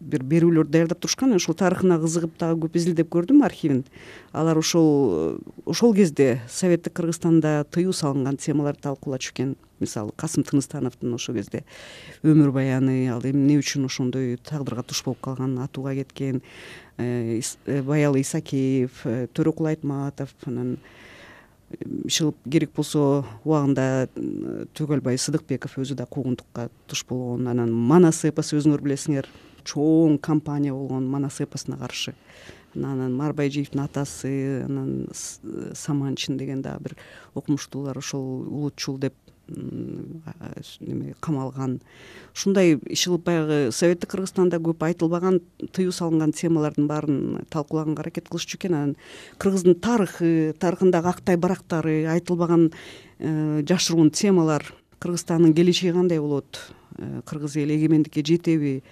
бир 0.00 0.22
берүүлөрдү 0.24 0.72
даярдап 0.72 1.00
турушкан. 1.00 1.34
Ошол 1.36 1.54
тарыхына 1.54 1.98
кызыгып 2.00 2.38
дагы 2.40 2.64
көп 2.64 2.76
изилдеп 2.80 3.10
көрдүм 3.12 3.44
архивин. 3.44 3.84
Алар 4.32 4.58
ошол 4.58 5.40
ошол 5.66 5.94
кезде 5.94 6.40
советтик 6.48 6.94
кыргызстанда 6.96 7.66
тыюу 7.70 7.92
салынган 7.92 8.36
темаларды 8.36 8.82
талкуулачу 8.88 9.32
экен 9.32 9.56
мисалы 9.80 10.12
касым 10.16 10.44
тыныстановдун 10.44 11.14
ошол 11.14 11.36
кезде 11.36 11.64
өмүр 12.22 12.52
баяны 12.52 13.10
ал 13.12 13.20
эмне 13.22 13.58
үчүн 13.60 13.84
ошондой 13.86 14.38
тагдырга 14.42 14.82
туш 14.82 15.04
болуп 15.04 15.20
калган 15.20 15.58
атууга 15.62 15.94
кеткен 15.94 16.40
э, 16.96 17.40
э, 17.66 17.82
баялы 17.82 18.22
исакеев 18.22 19.04
төрөкул 19.36 19.70
айтматов 19.70 20.34
анан 20.46 20.78
иши 22.04 22.30
керек 22.48 22.72
болсо 22.76 23.24
убагында 23.44 24.08
төгөлбай 24.76 25.18
сыдыкбеков 25.20 25.78
өзү 25.82 25.96
да 25.98 26.06
куугунтукка 26.06 26.68
туш 26.86 27.04
болгон. 27.08 27.48
Анан 27.48 27.72
манас 27.72 28.24
эпосу 28.24 28.58
өзүңөр 28.58 28.84
билесиңер. 28.84 29.28
Чоң 29.68 30.18
кампания 30.18 30.72
болгон 30.72 31.08
манас 31.10 31.40
эпосуна 31.44 31.76
каршы. 31.78 32.14
Анан 32.74 33.14
марбайжиевдин 33.16 33.80
атасы 33.84 34.64
анан 34.64 35.08
саманчин 35.74 36.38
деген 36.38 36.62
дагы 36.62 36.88
бир 36.88 36.96
окумуштуулар 37.34 37.98
ошол 37.98 38.46
улутчул 38.46 38.98
деп 38.98 39.14
неме 39.48 41.14
камалган. 41.20 41.80
Ушундай 42.34 42.76
иш 42.86 43.04
кылып 43.06 43.24
баягы 43.24 43.58
советтик 43.72 44.10
кыргызстанда 44.12 44.60
көп 44.60 44.84
айтылбаган 44.84 45.40
тыюу 45.72 45.92
салынган 45.92 46.32
темалардын 46.32 46.88
баарын 46.88 47.46
талкуулаганга 47.50 48.02
аракет 48.02 48.28
кылышчу 48.28 48.58
экен. 48.58 48.74
Анан 48.74 48.96
кыргыздын 49.38 49.78
тарыхы 49.80 50.54
тарыхындагы 50.58 51.08
актай 51.08 51.36
барактары 51.36 52.04
айтылбаган 52.06 52.70
э, 53.18 53.62
жашыруун 53.66 54.10
темалар 54.10 54.64
кыргызстандын 54.98 55.54
келечеги 55.54 55.92
кандай 55.92 56.20
болот? 56.20 56.60
Э, 56.98 57.22
кыргыз 57.24 57.56
эли 57.56 57.76
эгемендикке 57.76 58.22
жетеби 58.24 58.82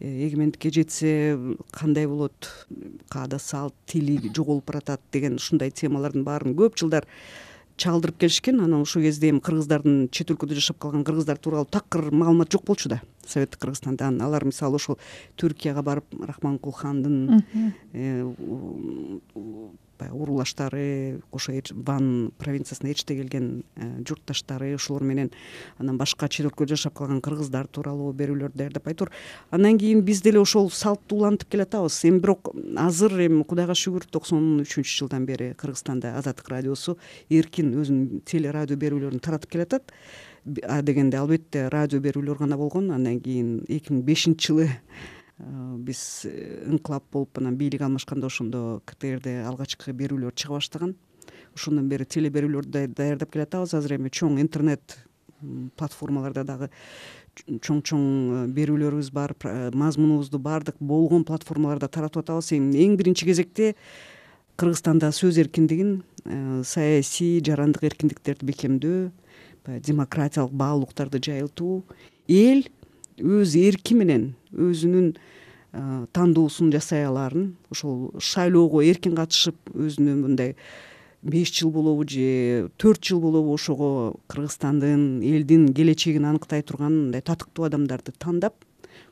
э, 0.00 0.26
эгемендикке 0.26 0.70
жетсе 0.70 1.38
кандай 1.70 2.06
болот? 2.06 2.66
Каада 3.08 3.38
салт 3.38 3.74
тили 3.86 4.18
жоголуп 4.34 4.66
баратат 4.66 5.00
деген 5.12 5.36
ушундай 5.36 5.70
темалардын 5.70 6.24
баарын 6.24 6.56
көп 6.58 6.78
жылдар 6.80 7.06
чагылдырып 7.76 8.18
келишкен 8.18 8.60
анан 8.60 8.82
ошол 8.82 9.02
кезде 9.02 9.30
эми 9.30 9.40
кыргыздардын 9.44 10.08
чет 10.14 10.30
өлкөдө 10.30 10.58
жашап 10.58 10.78
калган 10.78 11.04
кыргыздар 11.04 11.38
тууралуу 11.38 11.66
такыр 11.66 12.10
маалымат 12.12 12.52
жок 12.52 12.64
болчу 12.64 12.88
да. 12.88 13.00
Советтик 13.26 13.60
кыргызстанда 13.60 14.08
анан 14.08 14.28
алар 14.28 14.44
мисалы 14.44 14.76
ошол 14.76 14.98
түркияга 15.36 15.82
барып 15.82 16.04
рахманкул 16.22 16.72
хандын 16.72 17.42
баягы 19.98 20.16
уруулаштары 20.16 21.20
ошо 21.32 21.52
ван 21.72 22.32
провинциясына 22.38 22.90
ээрчите 22.90 23.16
келген 23.16 23.64
э, 23.76 24.02
журтташтары 24.06 24.74
ошолор 24.74 25.02
менен 25.02 25.30
анан 25.78 25.98
башка 25.98 26.28
чет 26.28 26.46
өлкөдө 26.50 26.74
жашап 26.74 26.94
калган 26.98 27.20
кыргыздар 27.20 27.66
тууралуу 27.66 28.12
берүүлөрдү 28.12 28.58
даярдап 28.58 28.88
айтор. 28.88 29.10
Андан 29.50 29.78
кийин 29.78 30.02
биз 30.02 30.22
деле 30.22 30.40
ошол 30.40 30.70
салтты 30.70 31.14
улантып 31.14 31.50
келатабыз. 31.54 32.00
Эми 32.04 32.20
бирок 32.20 32.52
азыр 32.76 33.14
эми 33.26 33.44
кудайга 33.44 33.74
шүгүр 33.74 34.06
токсон 34.10 34.60
үчүнчү 34.64 34.98
жылдан 35.04 35.26
бери 35.26 35.54
кыргызстанда 35.54 36.16
азаттык 36.18 36.48
радиосу 36.48 36.98
эркин 37.30 37.74
өзүнүн 37.80 38.22
телерадио 38.28 38.76
берүүлөрүн 38.76 39.20
таратып 39.20 39.56
келатат. 39.56 39.92
А 40.68 40.82
дегенде 40.82 41.16
албетте 41.16 41.68
радио 41.72 42.00
берүүлөр 42.04 42.42
гана 42.44 42.58
болгон. 42.60 42.90
Андан 42.92 43.20
кийин 43.20 43.62
эки 43.68 43.92
миң 43.92 44.02
бешинчи 44.04 44.52
жылы 44.52 44.68
биз 45.38 46.26
э, 46.28 46.62
ыңкылап 46.70 47.08
болуп 47.12 47.38
анан 47.40 47.56
бийлик 47.58 47.82
алмашканда 47.82 48.28
ошондо 48.30 48.82
ктрде 48.86 49.40
алгачкы 49.42 49.92
берүүлөр 49.92 50.34
чыга 50.34 50.58
баштаган. 50.58 50.94
Ошондон 51.54 51.88
бери 51.88 52.04
теле 52.04 52.30
берүүлөрдү 52.30 52.86
даярдап 52.94 53.32
келатабыз. 53.34 53.74
Азыр 53.74 53.96
эми 53.98 54.12
чоң 54.14 54.38
интернет 54.40 54.96
платформаларда 55.76 56.44
дагы 56.46 56.70
чоң 57.34 57.82
чоң 57.82 58.04
э, 58.04 58.46
берүүлөрүбүз 58.54 59.10
бар 59.12 59.34
мазмунубузду 59.74 60.38
баардык 60.38 60.78
болгон 60.78 61.26
платформаларда 61.26 61.88
таратып 61.88 62.22
атабыз. 62.22 62.52
Эми 62.54 62.86
эң 62.86 62.96
биринчи 63.00 63.26
кезекте 63.26 63.74
кыргызстанда 64.56 65.10
сөз 65.10 65.40
эркиндигин 65.42 66.04
саясий 66.64 67.42
жарандык 67.44 67.82
эркиндиктерди 67.90 68.46
бекемдөө 68.46 69.10
баягы 69.64 69.82
демократиялык 69.84 70.52
баалуулуктарды 70.52 71.18
жайылтуу 71.18 71.84
эл 72.28 72.64
өз 73.18 73.54
эрки 73.58 73.94
менен 73.94 74.32
өзүнүн 74.52 75.14
тандоосун 76.14 76.72
жасай 76.74 77.06
алаарын 77.06 77.54
ошол 77.70 78.10
шайлоого 78.18 78.82
эркин 78.86 79.16
катышып 79.18 79.56
өзүнө 79.74 80.16
мындай 80.20 80.54
беш 81.22 81.50
жыл 81.56 81.70
болобу 81.74 82.04
же 82.08 82.68
төрт 82.78 83.02
жыл 83.02 83.20
болобу 83.20 83.54
ошого 83.54 84.14
кыргызстандын 84.28 85.22
элдин 85.22 85.72
келечегин 85.74 86.24
аныктай 86.24 86.62
турган 86.62 87.06
мындай 87.06 87.22
татыктуу 87.22 87.64
адамдарды 87.66 88.12
тандап 88.18 88.54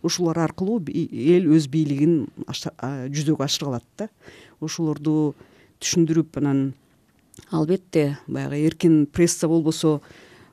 ушулар 0.03 0.39
аркылуу 0.39 0.83
эл 0.91 1.49
өз 1.55 1.69
бийлигин 1.71 2.27
жүзөгө 2.49 3.45
ашыра 3.45 3.73
алат 3.73 3.87
да. 3.99 4.09
Ошолорду 4.61 5.35
түшүндүрүп 5.81 6.39
анан 6.43 6.73
албетте 7.51 8.19
баягы 8.27 8.61
эркин 8.67 9.07
пресса 9.07 9.49
болбосо 9.49 10.01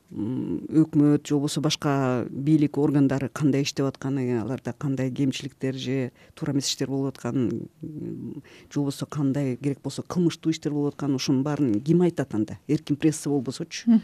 өкмөт 0.09 1.27
же 1.27 1.35
болбосо 1.35 1.61
башка 1.61 2.25
бийлик 2.29 2.79
органдары 2.81 3.29
кандай 3.29 3.61
иштеп 3.61 3.85
атканы 3.85 4.39
аларда 4.41 4.73
кандай 4.73 5.11
кемчиликтер 5.11 5.75
же 5.75 6.11
туура 6.33 6.53
эмес 6.53 6.65
иштер 6.65 6.89
болуп 6.89 7.13
атканын 7.13 7.69
же 7.81 8.79
болбосо 8.79 9.05
кандай 9.05 9.55
керек 9.55 9.81
болсо 9.83 10.01
кылмыштуу 10.01 10.51
иштер 10.51 10.73
болуп 10.73 10.95
атканын 10.95 11.15
ошонун 11.15 11.43
баарын 11.43 11.79
ким 11.79 12.01
айтат 12.01 12.33
анда? 12.33 12.57
Эркин 12.67 12.95
пресса 12.95 13.29
болбосочу. 13.29 13.99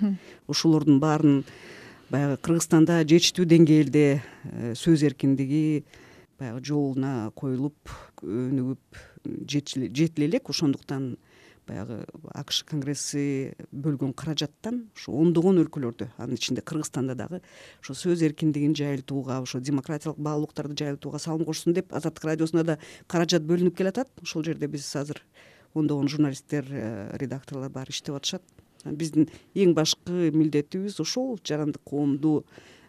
Ошолордун 0.47 0.99
баарын 0.99 1.43
баягы 2.11 2.37
кыргызстанда 2.37 3.01
жетиштүү 3.09 3.45
деңгээлде 3.49 4.05
э, 4.21 4.73
сөз 4.77 5.01
эркиндиги 5.09 5.85
баягы 6.37 6.61
жолуна 6.65 7.31
коюлуп 7.35 7.89
өнүгүп 8.21 9.01
жетиле 9.49 10.27
элек 10.27 10.49
ошондуктан 10.49 11.15
баягы 11.67 12.03
акш 12.33 12.63
конгресси 12.69 13.53
бөлгөн 13.71 14.13
каражаттан 14.13 14.85
ушу 14.95 15.15
ондогон 15.21 15.59
өлкөлөрдө 15.63 16.09
анын 16.17 16.37
ичинде 16.37 16.61
кыргызстанда 16.61 17.15
дагы 17.15 17.41
ошо 17.81 17.93
сөз 17.93 18.23
эркиндигин 18.27 18.75
жайылтууга 18.77 19.41
ошо 19.41 19.59
демократиялык 19.59 20.19
баалуулуктарды 20.19 20.77
жайылтууга 20.83 21.19
салым 21.19 21.45
кошсун 21.45 21.73
деп 21.73 21.93
азаттык 21.93 22.25
радиосуна 22.25 22.63
да 22.63 22.77
каражат 23.07 23.43
бөлүнүп 23.43 23.75
келатат. 23.77 24.09
Ошол 24.21 24.43
жерде 24.43 24.67
биз 24.67 24.87
азыр 24.95 25.21
ондогон 25.73 26.07
журналисттер 26.07 26.65
э, 26.69 27.17
редакторлор 27.17 27.69
баары 27.69 27.91
иштеп 27.91 28.15
атышат. 28.15 28.43
Биздин 28.85 29.29
эң 29.55 29.73
башкы 29.73 30.31
милдетибиз 30.31 30.99
ошол 31.01 31.39
жарандык 31.43 31.81
коомду 31.83 32.45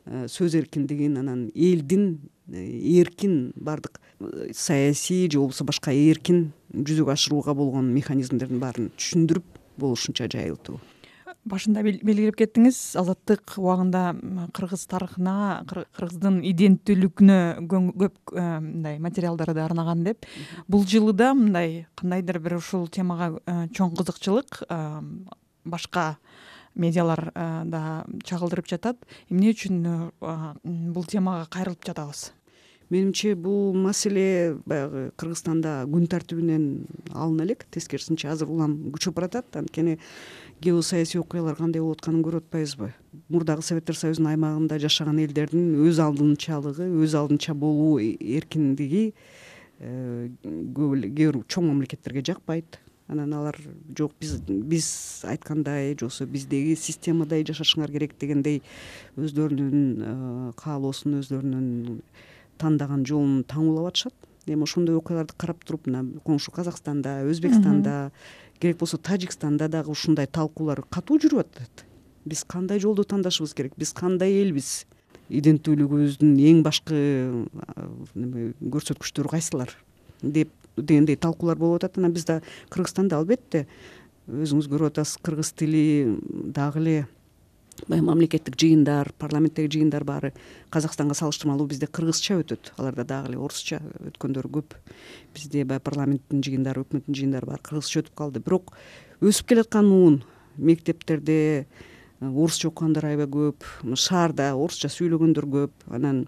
сөз 0.06 0.54
эркиндигин 0.54 1.18
анан 1.18 1.50
элдин 1.54 2.30
э, 2.48 2.62
эркин 3.00 3.52
баардык 3.56 4.00
э, 4.20 4.50
саясий 4.54 5.28
же 5.30 5.38
болбосо 5.38 5.64
башка 5.64 5.92
эркин 5.92 6.52
жүзөгө 6.72 7.12
ашырууга 7.12 7.54
болгон 7.54 7.92
механизмдердин 7.94 8.60
баарын 8.62 8.92
түшүндүрүп 8.94 9.58
болушунча 9.76 10.28
жайылтуу. 10.30 10.78
Башында 11.46 11.82
белгилеп 11.86 12.38
кеттиңиз 12.38 12.78
азаттык 12.98 13.54
убагында 13.60 14.16
кыргыз 14.54 14.82
тарыхына 14.90 15.62
кыргыздын 15.70 16.40
иденттүүлүгүнө 16.50 17.38
көп 17.70 18.34
мындай 18.34 18.98
материалдарды 19.02 19.62
арнаган 19.62 20.02
деп. 20.06 20.26
Бул 20.66 20.82
жылы 20.82 21.14
да 21.14 21.34
мындай 21.38 21.84
кандайдыр 21.94 22.40
бир 22.42 22.56
ушул 22.58 22.88
темага 22.90 23.36
чоң 23.78 23.94
кызыкчылык 23.94 24.64
башка 25.66 26.16
медиалар 26.76 27.30
да 27.34 27.82
чагылдырып 28.24 28.68
жатат. 28.70 29.00
Эмне 29.30 29.52
үчүн 29.52 29.82
бул 30.94 31.08
темага 31.08 31.48
кайрылып 31.50 31.84
жатабыз? 31.86 32.30
Менимче 32.88 33.34
бул 33.34 33.74
маселе 33.74 34.54
баягы 34.64 35.08
кыргызстанда 35.18 35.88
күн 35.90 36.06
тартибинен 36.06 36.86
алына 37.10 37.42
элек. 37.42 37.64
Тескерисинче 37.74 38.28
азыр 38.30 38.52
улам 38.54 38.76
күчөп 38.94 39.16
баратат. 39.16 39.56
Анткени 39.58 39.98
геосаясий 40.60 41.18
окуялар 41.20 41.56
кандай 41.58 41.82
болуп 41.82 41.98
атканын 41.98 42.22
көрүп 42.24 42.46
атпайбызбы 42.46 42.92
мурдагы 43.28 43.64
советтер 43.66 43.96
союзунун 43.98 44.30
аймагында 44.32 44.78
жашаган 44.80 45.18
элдердин 45.20 45.74
өз 45.84 46.00
алдынчалыгы 46.00 46.86
өз 47.02 47.16
алдынча 47.18 47.54
болуу 47.54 47.98
эркиндиги 48.00 49.04
э, 49.80 50.28
көп 50.44 50.96
эле 50.96 51.10
кээ 51.10 51.32
бир 51.32 51.42
чоң 51.50 51.68
мамлекеттерге 51.72 52.24
жакпайт 52.30 52.78
анан 53.08 53.32
алар 53.34 53.56
жок 53.96 54.12
биз 54.20 54.40
биз 54.46 55.24
айткандай 55.24 55.92
же 55.94 56.06
болбосо 56.06 56.26
биздеги 56.26 56.74
системадай 56.74 57.44
жашашыңар 57.46 57.92
керек 57.94 58.16
дегендей 58.18 58.62
өздөрүнүн 59.16 59.76
э, 60.02 60.52
каалоосун 60.58 61.20
өздөрүнүн 61.20 62.00
тандаган 62.58 63.04
жолун 63.06 63.44
таңуулап 63.44 63.92
атышат. 63.92 64.14
Эми 64.46 64.62
ошондой 64.62 64.96
окуяларды 64.96 65.34
карап 65.36 65.64
туруп 65.66 65.86
мына 65.86 66.04
коңшу 66.24 66.52
казакстанда 66.54 67.20
өзбекстанда 67.26 68.10
керек 68.60 68.78
болсо 68.78 68.98
тажикстанда 68.98 69.68
дагы 69.68 69.90
ушундай 69.90 70.26
талкуулар 70.26 70.82
катуу 70.90 71.18
жүрүп 71.18 71.42
атат. 71.42 71.84
Биз 72.24 72.44
кандай 72.44 72.80
жолду 72.80 73.04
тандашыбыз 73.04 73.54
керек? 73.54 73.74
Биз 73.76 73.92
кандай 73.92 74.34
элбиз? 74.42 74.86
Иденттүүлүгүбүздүн 75.30 76.36
эң 76.38 76.62
башкы 76.62 76.96
неме 78.14 78.52
көрсөткүчтөрү 78.62 79.34
кайсылар? 79.34 79.74
Деп 80.22 80.50
дегендей 80.76 81.16
талкуулар 81.16 81.58
болуп 81.58 81.82
атат. 81.82 81.98
Анан 81.98 82.12
биз 82.12 82.24
да 82.24 82.40
кыргызстанда 82.70 83.18
албетте 83.18 83.66
өзүңүз 84.26 84.70
көрүп 84.70 84.92
атасыз 84.92 85.20
кыргыз 85.22 85.52
тили 85.54 86.16
дагы 86.54 86.80
эле 86.80 86.96
баягы 87.88 88.06
мамлекеттик 88.06 88.56
жыйындар 88.58 89.12
парламенттеги 89.18 89.76
жыйындар 89.76 90.04
баары 90.04 90.32
казакстанга 90.70 91.14
салыштырмалуу 91.14 91.66
бизде 91.68 91.86
кыргызча 91.86 92.38
өтөт. 92.40 92.72
Аларда 92.78 93.04
дагы 93.04 93.34
эле 93.34 93.38
орусча 93.38 93.82
өткөндөрү 94.08 94.50
көп. 94.58 94.78
Бизде 95.34 95.64
баягы 95.64 95.84
парламенттин 95.84 96.40
жыйындары 96.42 96.86
өкмөттүн 96.86 97.18
жыйындары 97.20 97.46
баары 97.50 97.62
кыргызча 97.62 98.00
өтүп 98.02 98.16
калды. 98.16 98.40
Бирок 98.40 98.72
өсүп 99.20 99.52
келаткан 99.52 99.86
муун 99.86 100.22
мектептерде 100.56 101.66
орусча 102.20 102.70
окугандар 102.70 103.10
аябай 103.12 103.28
көп 103.28 103.66
шаарда 103.94 104.54
орусча 104.56 104.88
сүйлөгөндөр 104.88 105.46
көп. 105.52 105.72
Анан 105.92 106.24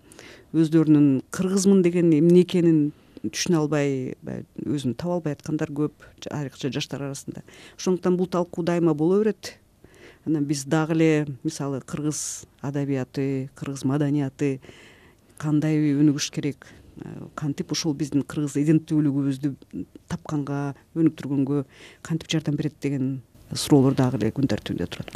өздөрүнүн 0.52 1.22
кыргызмын 1.32 1.82
деген 1.82 2.12
эмне 2.12 2.44
экенин 2.44 2.92
түшүнө 3.24 3.62
албай 3.62 4.14
баягы 4.22 4.46
өзүн 4.66 4.94
таба 4.98 5.18
албай 5.18 5.36
аткандар 5.36 5.72
көп 5.74 6.04
айрыкча 6.30 6.70
жаштар 6.74 7.04
арасында. 7.06 7.42
Ошондуктан 7.78 8.16
бул 8.16 8.28
талкуу 8.30 8.64
дайыма 8.64 8.94
боло 8.94 9.20
берет. 9.22 9.56
Анан 10.26 10.44
биз 10.44 10.64
дагы 10.64 10.94
эле 10.94 11.26
мисалы 11.44 11.80
кыргыз 11.80 12.46
адабияты 12.62 13.48
кыргыз 13.54 13.84
маданияты 13.84 14.60
кандай 15.38 15.78
өнүгүш 15.94 16.30
керек? 16.34 16.66
Кантип 17.38 17.72
ушул 17.72 17.94
биздин 17.94 18.24
кыргыз 18.26 18.56
иденттүүлүгүбүздү 18.58 19.52
тапканга 20.10 20.74
өнүктүргөнгө 20.98 21.64
кантип 22.02 22.30
жардам 22.30 22.58
берет 22.58 22.74
деген 22.82 23.20
суроолор 23.54 23.94
дагы 23.94 24.18
эле 24.18 24.32
күн 24.34 24.50
тартибинде 24.50 24.86
турат? 24.86 25.12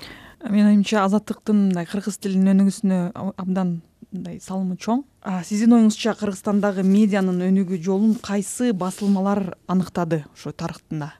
Менин 0.48 0.72
оюмча 0.72 1.02
азаттыктын 1.04 1.68
мындай 1.68 1.86
кыргыз 1.86 2.18
тилинин 2.22 2.54
өнүгүүсүнө 2.54 3.00
абдан 3.36 3.80
мындай 4.12 4.38
салымы 4.40 4.76
чоң. 4.76 5.02
Сиздин 5.48 5.74
оюңузча 5.78 6.14
кыргызстандагы 6.20 6.84
медианын 6.86 7.40
өнүгүү 7.48 7.80
жолун 7.82 8.14
кайсы 8.20 8.72
басылмалар 8.76 9.56
аныктады 9.66 10.24
ошо 10.34 10.52
тарыхында 10.52 11.14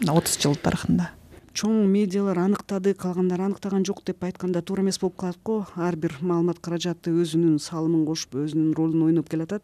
мына 0.00 0.16
отуз 0.16 0.38
жыл 0.40 0.56
тарыхында. 0.56 1.10
Чоң 1.52 1.84
медиалар 1.90 2.38
аныктады 2.40 2.94
калгандары 2.96 3.44
аныктаган 3.48 3.84
жок 3.84 4.00
деп 4.06 4.22
айтканда 4.24 4.62
туура 4.62 4.84
эмес 4.84 4.98
болуп 5.00 5.16
калат 5.20 5.38
го. 5.44 5.66
Ар 5.76 5.96
бир 5.96 6.16
маалымат 6.20 6.60
каражаты 6.60 7.12
өзүнүн 7.12 7.58
салымын 7.60 8.06
кошуп 8.08 8.38
өзүнүн 8.40 8.72
ролун 8.78 9.08
ойноп 9.10 9.28
келатат. 9.28 9.62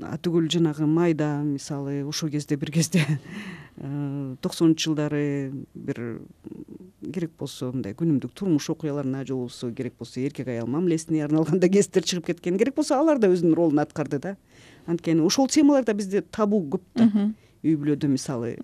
Атүгүл 0.00 0.48
жанагы 0.48 0.86
майда 0.88 1.42
мисалы 1.44 2.00
ошол 2.08 2.30
кезде 2.30 2.56
бир 2.56 2.70
кезде 2.72 3.04
э, 3.76 4.36
токсонунчу 4.40 4.90
жылдары 4.90 5.52
бир 5.74 6.20
керек 7.00 7.32
болсо 7.38 7.70
мындай 7.72 7.94
күнүмдүк 7.96 8.32
турмуш 8.36 8.68
окуяларына 8.74 9.24
же 9.26 9.34
болбосо 9.34 9.70
керек 9.72 9.94
болсо 9.98 10.20
эркек 10.20 10.48
аял 10.48 10.66
мамилесине 10.66 11.24
арналган 11.24 11.60
да 11.60 11.68
кесиптер 11.68 12.04
чыгып 12.04 12.26
кеткен 12.32 12.58
керек 12.58 12.76
болсо 12.76 12.98
алар 12.98 13.18
да 13.18 13.30
өзүнүн 13.32 13.54
ролун 13.56 13.80
аткарды 13.80 14.18
да. 14.18 14.36
Анткени 14.86 15.24
ошол 15.24 15.48
темалар 15.48 15.84
да 15.84 15.94
бизде 15.94 16.20
табу 16.22 16.60
көп 16.60 16.84
да. 16.94 17.30
Үй 17.60 17.74
бүлөдө 17.76 18.08
мисалы 18.08 18.54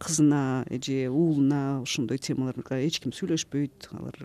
кызына 0.00 0.64
же 0.70 1.08
уулуна 1.10 1.80
ошондой 1.82 2.16
темаларга 2.18 2.78
эч 2.80 3.00
ким 3.00 3.12
сүйлөшпөйт. 3.12 3.90
Алар 3.92 4.16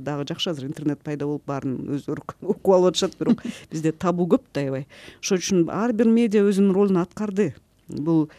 дагы 0.00 0.24
жакшы 0.28 0.50
азыр 0.50 0.70
интернет 0.70 1.02
пайда 1.04 1.26
болуп 1.28 1.44
баарын 1.46 1.76
өздөрү 1.98 2.24
угуп 2.40 2.72
алып 2.76 2.94
атышат 2.94 3.18
бирок 3.20 3.44
бизде 3.72 3.92
табу 3.92 4.24
көп 4.24 4.48
да 4.54 4.64
аябай. 4.64 4.86
Ошон 5.20 5.42
үчүн 5.44 5.68
ар 5.68 5.92
бир 5.92 6.08
медиа 6.08 6.46
өзүнүн 6.48 6.72
ролун 6.72 7.02
аткарды. 7.04 7.52
Бул 7.88 8.30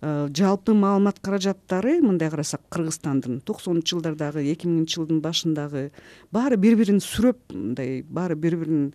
жалпы 0.00 0.72
маалымат 0.72 1.20
каражаттары 1.20 2.00
мындай 2.00 2.30
карасак 2.30 2.62
кыргызстандын 2.72 3.40
токсонунчу 3.44 3.98
жылдардагы 3.98 4.46
эки 4.48 4.68
миңинчи 4.68 4.96
жылдын 4.96 5.20
башындагы 5.20 5.90
баары 6.32 6.56
бири 6.56 6.78
бирин 6.80 7.02
сүрөп 7.04 7.52
мындай 7.52 8.00
баары 8.08 8.36
бири 8.36 8.56
бирин 8.56 8.92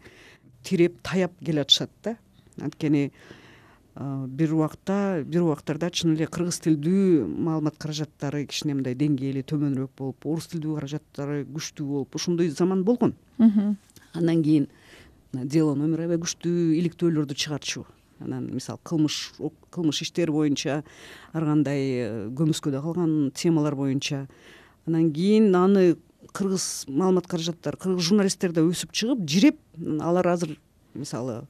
тиреп 0.63 0.97
таяп 1.03 1.37
келатышат 1.45 1.91
да. 2.03 2.15
Анткени 2.59 3.11
бир 3.95 4.53
убакта 4.53 5.23
бир 5.23 5.43
убактарда 5.45 5.91
чын 5.91 6.15
эле 6.15 6.25
кыргыз 6.25 6.57
тилдүү 6.65 7.27
маалымат 7.29 7.77
каражаттары 7.77 8.47
кичине 8.49 8.73
мындай 8.73 8.97
деңгээли 8.97 9.45
төмөнүрөөк 9.45 9.93
болуп 9.97 10.25
орус 10.25 10.49
тилдүү 10.51 10.79
каражаттары 10.79 11.43
күчтүү 11.45 11.85
болуп 11.87 12.15
ошондой 12.15 12.49
заман 12.49 12.83
болгон. 12.83 13.13
Андан 14.13 14.43
кийин 14.43 14.67
дело 15.33 15.75
номер 15.75 16.05
аябай 16.05 16.17
күчтүү 16.17 16.73
иликтөөлөрдү 16.79 17.35
чыгарчу 17.35 17.85
анан 18.19 18.49
мисалы 18.53 18.79
кылмыш 18.83 19.33
кылмыш 19.71 20.01
иштери 20.01 20.31
боюнча 20.31 20.83
ар 21.33 21.45
кандай 21.45 21.81
э, 21.91 22.29
көмүскөдө 22.35 22.81
калган 22.81 23.31
темалар 23.35 23.75
боюнча. 23.75 24.27
Анан 24.87 25.11
кийин 25.13 25.55
аны 25.55 25.95
кыргыз 26.33 26.85
маалымат 26.87 27.27
каражаттары 27.27 27.77
кыргыз 27.77 28.09
журналисттер 28.09 28.53
да 28.55 28.63
өсүп 28.65 28.93
чыгып 28.95 29.23
жиреп 29.29 29.59
алар 30.01 30.27
азыр 30.33 30.57
мисалы 30.93 31.43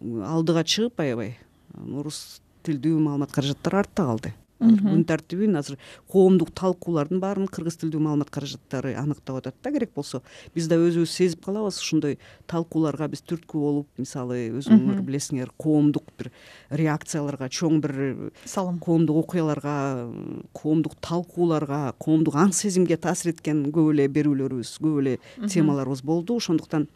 алдыга 0.00 0.64
чыгып 0.64 1.00
аябай 1.02 1.36
орус 1.74 2.40
тилдүү 2.66 3.00
маалымат 3.00 3.32
каражаттар 3.32 3.80
артта 3.82 4.06
калды 4.06 4.34
күн 4.60 5.04
тартибин 5.08 5.56
азыр 5.56 5.78
коомдук 6.10 6.52
талкуулардын 6.54 7.20
баарын 7.22 7.48
кыргыз 7.48 7.78
тилдүү 7.80 8.00
маалымат 8.04 8.30
каражаттары 8.30 8.94
аныктап 9.00 9.40
атат 9.40 9.56
да 9.62 9.72
керек 9.72 9.94
болсо. 9.96 10.22
Биз 10.54 10.68
да 10.68 10.76
өзүбүз 10.76 11.10
сезип 11.10 11.44
калабыз 11.44 11.80
ошондой 11.80 12.18
талкууларга 12.50 13.08
биз 13.08 13.24
түрткү 13.24 13.60
болуп 13.60 13.88
мисалы 13.98 14.50
өзүңөр 14.60 15.00
билесиңер 15.06 15.52
коомдук 15.56 16.12
бир 16.18 16.30
реакцияларга 16.70 17.48
чоң 17.48 17.80
бир 17.80 17.96
салым. 18.44 18.78
коомдук 18.78 19.24
окуяларга 19.24 20.10
коомдук 20.52 20.96
талкууларга 21.00 21.94
коомдук 21.98 22.36
аң 22.36 22.52
сезимге 22.52 22.96
таасир 22.96 23.32
эткен 23.34 23.70
көп 23.72 23.92
эле 23.94 24.08
берүүлөрүбүз 24.08 24.76
көп 24.80 25.00
эле 25.00 25.18
темаларыбыз 25.48 26.04
болду. 26.04 26.36
Ошондуктан 26.36 26.88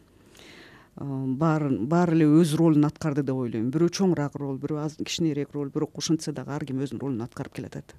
баарын 0.96 1.86
баары 1.90 2.14
эле 2.14 2.26
өз 2.40 2.54
ролун 2.58 2.86
аткарды 2.86 3.24
деп 3.26 3.34
ойлойм. 3.34 3.70
Бирөө 3.74 3.90
чоңураак 3.98 4.36
роль 4.38 4.58
бирөө 4.62 4.84
аз 4.84 4.96
кичинерээк 5.00 5.54
роль 5.54 5.70
бирок 5.74 5.98
ошентсе 5.98 6.32
дагы 6.32 6.54
ар 6.54 6.64
ким 6.64 6.78
өзүнүн 6.84 7.00
ролун 7.02 7.24
аткарып 7.24 7.54
келатат. 7.54 7.94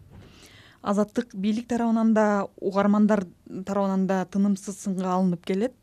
Азаттык 0.81 1.35
бийлик 1.35 1.67
тарабынан 1.67 2.13
да 2.13 2.47
угармандар 2.61 3.25
тарабынан 3.65 4.07
да 4.07 4.25
тынымсыз 4.25 4.77
сынга 4.85 5.11
алынып 5.17 5.43
келет. 5.45 5.75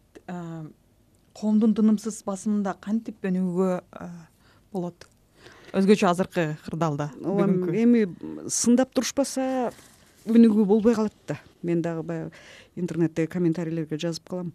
Коомдун 1.34 1.74
тынымсыз 1.74 2.22
басымында 2.24 2.76
кантип 2.80 3.24
өнүгүүгө 3.24 3.82
болот? 4.72 5.08
Өзгөчө 5.72 6.08
азыркы 6.08 6.44
кырдаалда 6.64 7.10
ооба 7.24 7.48
эми 7.72 8.06
сындап 8.48 8.92
турушпаса 8.92 9.72
өнүгүү 10.28 10.64
болбой 10.68 10.94
калат 10.94 11.16
да. 11.26 11.38
Мен 11.62 11.82
дагы 11.82 12.02
баягы 12.02 12.32
интернеттеги 12.76 13.30
комментарийлерге 13.32 13.98
жазып 13.98 14.28
калам 14.28 14.52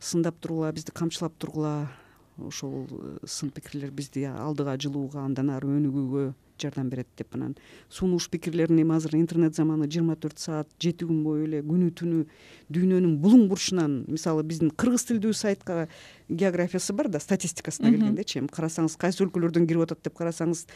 сындап 0.00 0.40
тургула 0.40 0.72
бизди 0.72 0.92
камчылап 0.92 1.36
тургула 1.38 1.90
ошол 2.38 2.86
э, 2.90 3.18
сын 3.26 3.50
пикирлер 3.50 3.90
бизди 3.90 4.24
алдыга 4.24 4.76
жылууга 4.80 5.20
андан 5.24 5.50
ары 5.52 5.68
өнүгүүгө 5.68 6.32
жардам 6.60 6.90
берет 6.92 7.08
деп 7.16 7.34
анан 7.36 7.54
сунуш 7.88 8.28
пикирлерин 8.32 8.80
эми 8.80 8.94
азыр 8.96 9.16
интернет 9.16 9.54
заманы 9.56 9.88
жыйырма 9.88 10.16
төрт 10.16 10.40
саат 10.40 10.68
жети 10.80 11.06
күн 11.08 11.22
бою 11.24 11.46
эле 11.46 11.62
күнү 11.64 11.90
түнү 12.00 12.24
дүйнөнүн 12.72 13.16
булуң 13.22 13.46
бурчунан 13.52 14.04
мисалы 14.08 14.44
биздин 14.44 14.70
кыргыз 14.70 15.06
тилдүү 15.10 15.32
сайтка 15.36 15.88
географиясы 16.28 16.96
бар 16.96 17.08
да 17.08 17.20
статистикасына 17.20 17.92
келгендечи 17.92 18.40
эми 18.40 18.52
карасаңыз 18.52 18.96
кайсы 19.00 19.24
өлкөлөрдөн 19.24 19.68
кирип 19.68 19.88
атат 19.88 20.04
деп 20.04 20.16
карасаңыз 20.20 20.66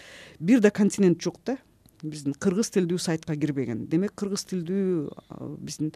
бир 0.40 0.60
да 0.60 0.70
континент 0.70 1.20
жок 1.20 1.40
да 1.44 1.58
биздин 2.04 2.34
кыргыз 2.36 2.70
тилдүү 2.74 2.98
сайтка 3.00 3.36
кирбеген. 3.36 3.86
Демек 3.88 4.14
кыргыз 4.18 4.44
тилдүү 4.50 5.56
биздин 5.64 5.92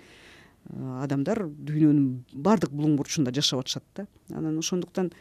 адамдар 0.74 1.46
дүйнөнүн 1.48 2.24
баардык 2.32 2.72
булуң 2.74 2.96
бурчунда 2.98 3.32
жашап 3.34 3.64
атышат 3.64 3.84
да. 3.96 4.06
Анан 4.34 4.58
ошондуктан 4.58 5.12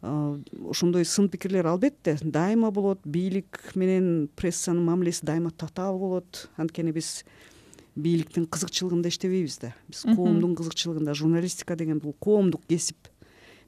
ошондой 0.00 1.04
сын 1.04 1.28
пикирлер 1.28 1.66
албетте 1.66 2.16
дайыма 2.22 2.70
болот 2.70 3.00
бийлик 3.04 3.60
менен 3.74 4.28
прессанын 4.36 4.84
мамилеси 4.84 5.26
дайыма 5.26 5.50
татаал 5.50 5.98
болот. 5.98 6.48
Анткени 6.56 6.92
биз 6.96 7.24
бийликтин 7.94 8.46
кызыкчылыгында 8.46 9.12
иштебейбиз 9.12 9.58
да. 9.60 9.74
Биз 9.88 10.06
коомдун 10.08 10.56
кызыкчылыгында 10.56 11.14
журналистика 11.14 11.76
деген 11.76 11.98
бул 12.00 12.14
коомдук 12.18 12.64
кесип 12.66 13.10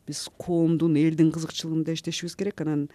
биз 0.06 0.28
коомдун 0.38 0.96
элдин 0.96 1.32
кызыкчылыгында 1.32 1.92
иштешибиз 1.92 2.36
керек. 2.36 2.60
Анан 2.60 2.88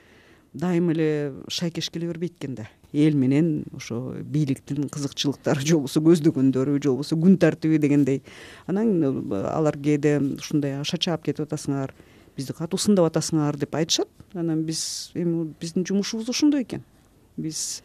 дайыма 0.57 0.91
эле 0.93 1.33
шайкеш 1.47 1.89
келе 1.89 2.07
бербейт 2.07 2.35
экен 2.37 2.55
да. 2.55 2.67
Эл 2.93 3.15
менен 3.15 3.65
ошо 3.75 4.15
бийликтин 4.23 4.89
кызыкчылыктары 4.89 5.61
же 5.61 5.75
болбосо 5.75 6.01
көздөгөндөрү 6.01 6.77
же 6.81 6.89
болбосо 6.89 7.15
күн 7.15 7.37
тартиби 7.37 7.77
дегендей. 7.77 8.23
Анан 8.65 9.03
э, 9.03 9.43
алар 9.51 9.77
кээде 9.77 10.17
ушундай 10.39 10.83
шачаап 10.83 11.23
кетип 11.23 11.45
атасыңар 11.45 11.93
бизди 12.37 12.53
катуу 12.53 12.79
сындап 12.79 13.11
атасыңар 13.11 13.57
деп 13.57 13.75
айтышат. 13.75 14.09
Анан 14.33 14.63
биз 14.63 15.11
эми 15.13 15.53
биздин 15.59 15.85
жумушубуз 15.85 16.29
ошондой 16.29 16.63
экен. 16.63 16.83
Биз 17.37 17.83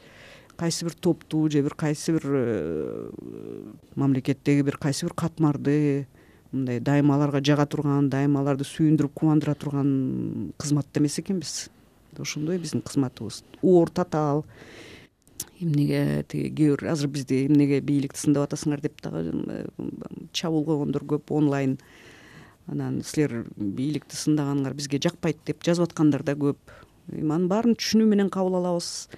кайсы 0.57 0.85
бир 0.85 0.95
топту 0.95 1.49
же 1.51 1.63
бир 1.63 1.75
кайсы 1.75 2.13
бир 2.13 2.23
э, 2.25 3.11
мамлекеттеги 3.97 4.63
бир 4.63 4.79
кайсы 4.79 5.07
бир 5.07 5.15
катмарды 5.15 6.07
мындай 6.53 6.81
дайыма 6.81 7.17
аларга 7.17 7.41
жага 7.45 7.67
турган 7.67 8.11
дайыма 8.11 8.41
аларды 8.41 8.65
сүйүндүрүп 8.69 9.15
кубандыра 9.15 9.55
турган 9.55 10.53
кызматта 10.59 11.01
эмес 11.01 11.19
экенбиз 11.19 11.71
ошондой 12.19 12.59
биздин 12.59 12.83
кызматыбыз. 12.83 13.43
Оор 13.63 13.91
татаал 13.91 14.45
эмнеге 15.61 16.25
тиги 16.29 16.51
кээ 16.55 16.77
бир 16.77 16.85
азыр 16.91 17.09
бизди 17.09 17.47
эмнеге 17.47 17.81
бийликти 17.81 18.19
сындап 18.19 18.51
атасыңар 18.51 18.83
деп 18.83 19.01
дагы 19.03 19.67
чабуул 20.33 20.65
койгондор 20.65 21.05
көп 21.05 21.33
онлайн. 21.33 21.79
Анан 22.67 23.03
силер 23.03 23.47
бийликти 23.57 24.17
сындаганыңар 24.17 24.75
бизге 24.75 25.01
жакпайт 25.03 25.39
деп 25.47 25.65
жазып 25.65 25.91
аткандар 25.91 26.23
да 26.23 26.35
көп. 26.35 26.59
Эми 27.11 27.33
анын 27.33 27.49
баарын 27.51 27.75
түшүнүү 27.75 28.07
менен 28.07 28.31
кабыл 28.31 28.61
алабыз. 28.61 29.09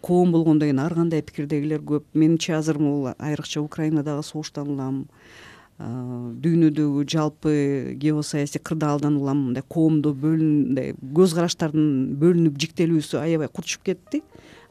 Коом 0.00 0.32
болгондон 0.32 0.70
кийин 0.70 0.80
ар 0.80 0.94
кандай 0.94 1.22
пикирдегилер 1.22 1.82
көп. 1.84 2.04
Менимче 2.14 2.54
азыр 2.56 2.78
могу 2.78 3.12
айрыкча 3.18 3.60
украинадагы 3.60 4.22
согуштан 4.22 4.68
улам 4.68 5.06
дүйнөдөгү 5.80 7.04
жалпы 7.08 7.52
геосаясий 8.00 8.60
кырдаалдан 8.60 9.16
улам 9.16 9.46
мындай 9.46 9.64
коомдо 9.64 10.12
мындай 10.12 10.92
көз 11.16 11.34
караштардын 11.38 12.18
бөлүнүп 12.20 12.58
жиктелүүсү 12.60 13.20
аябай 13.22 13.48
курчуп 13.48 13.86
кетти. 13.88 14.22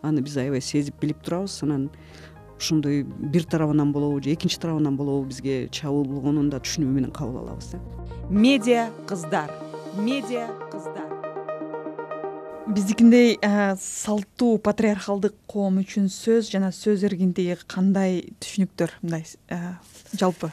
Аны 0.01 0.21
биз 0.21 0.37
аябай 0.37 0.61
сезип 0.61 0.99
билип 1.01 1.23
турабыз. 1.25 1.63
Анан 1.63 1.89
ошондой 2.59 3.03
бир 3.03 3.43
тарабынан 3.43 3.91
болобу 3.91 4.21
же 4.21 4.33
экинчи 4.33 4.59
тарабынан 4.59 4.97
болобу 4.97 5.25
бизге 5.31 5.67
чабуул 5.71 6.05
болгонун 6.05 6.49
да 6.49 6.59
түшүнүү 6.59 6.93
менен 6.93 7.11
кабыл 7.11 7.41
алабыз 7.41 7.73
да. 7.73 7.81
Медиа 8.29 8.89
кыздар 9.07 9.49
медиа 9.97 10.47
кыздар. 10.71 11.09
Биздикиндей 12.69 13.39
салттуу 13.81 14.59
патриархалдык 14.61 15.33
коом 15.49 15.79
үчүн 15.81 16.05
сөз 16.13 16.51
жана 16.53 16.69
сөз 16.75 17.03
эркиндиги 17.07 17.57
кандай 17.65 18.21
түшүнүктөр 18.37 18.99
мындай 19.01 19.25
жалпы 20.13 20.51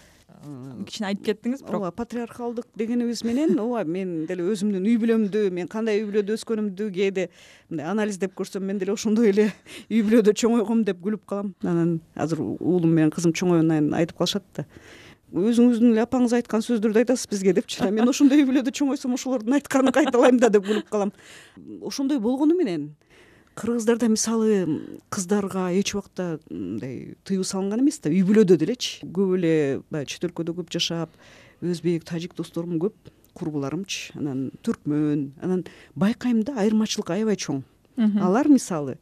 кичине 0.87 1.09
айтып 1.11 1.24
кеттиңиз 1.28 1.62
бирок 1.64 1.87
ооба 1.87 1.92
патриархалдык 1.96 2.66
дегенибиз 2.78 3.22
менен 3.26 3.59
ооба 3.61 3.85
мен 3.85 4.26
деле 4.28 4.44
өзүмдүн 4.52 4.85
үй 4.87 4.98
бүлөмдү 5.02 5.46
мен 5.54 5.70
кандай 5.70 6.00
үй 6.00 6.06
бүлөдө 6.11 6.37
өскөнүмдү 6.37 6.88
кээде 6.94 7.28
мындай 7.70 7.88
анализдеп 7.90 8.37
көрсөм 8.38 8.66
мен 8.68 8.78
деле 8.78 8.94
ошондой 8.94 9.32
эле 9.32 9.48
үй 9.92 10.02
бүлөдө 10.06 10.35
чоңойгом 10.37 10.85
деп 10.87 11.00
күлүп 11.04 11.24
калам. 11.26 11.54
Анан 11.62 11.98
азыр 12.14 12.42
уулум 12.42 12.94
менен 12.94 13.11
кызым 13.14 13.35
чоңойгондон 13.37 13.90
кийин 13.90 13.98
айтып 14.00 14.22
калышат 14.22 14.46
да. 14.56 14.66
Өзүңүздүн 15.37 15.96
эле 15.96 16.04
апаңыз 16.04 16.37
айткан 16.38 16.62
сөздөрдү 16.62 17.02
айтасыз 17.02 17.26
бизге 17.30 17.56
депчи 17.56 17.90
мен 17.90 18.09
ошондой 18.09 18.44
үй 18.44 18.46
бүлөдө 18.48 18.70
чоңойсом 18.70 19.16
ошолордун 19.16 19.59
айтканын 19.59 19.92
кайталайм 19.92 20.38
да 20.38 20.52
деп 20.54 20.68
күлүп 20.68 20.87
калам. 20.90 21.12
Ошондой 21.82 22.20
болгону 22.22 22.54
менен 22.54 22.92
кыргыздарда 23.57 24.09
мисалы 24.12 25.03
кыздарга 25.09 25.71
эч 25.73 25.95
убакта 25.95 26.38
мындай 26.51 27.16
тыюу 27.25 27.45
салынган 27.45 27.81
эмес 27.81 27.99
да 28.05 28.12
үй 28.12 28.21
бүлөдө 28.29 28.59
делечи 28.61 29.07
көп 29.09 29.37
эле 29.38 29.55
баягы 29.90 30.12
чет 30.12 30.29
өлкөдө 30.29 30.59
көп 30.61 30.73
жашап 30.77 31.16
өзбек 31.64 32.05
тажик 32.05 32.37
досторум 32.37 32.77
көп 32.83 32.95
курбуларымчы. 33.37 34.12
Анан 34.16 34.51
түркмөн 34.64 35.31
анан 35.45 35.64
байкайм 35.95 36.42
да 36.45 36.57
айырмачылык 36.61 37.11
аябай 37.12 37.37
чоң. 37.37 37.62
Алар 37.97 38.49
мисалы 38.49 38.99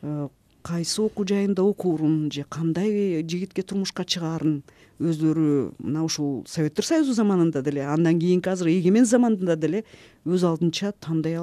э, 0.00 0.28
кайсы 0.62 1.00
окуу 1.02 1.26
жайында 1.28 1.62
окуурун 1.62 2.30
же 2.32 2.44
кандай 2.48 3.22
жигитке 3.22 3.62
турмушка 3.62 4.04
чыгаарын 4.04 4.62
өздөрү 4.98 5.74
мына 5.78 6.04
ушул 6.04 6.44
советтер 6.48 6.84
союзу 6.88 7.12
заманында 7.12 7.62
деле 7.62 7.84
андан 7.84 8.18
кийинки 8.18 8.48
азыр 8.48 8.72
эгемен 8.72 9.04
заманда 9.04 9.56
деле 9.56 9.84
өз 10.24 10.44
алдынча 10.44 10.94
тандай 11.00 11.36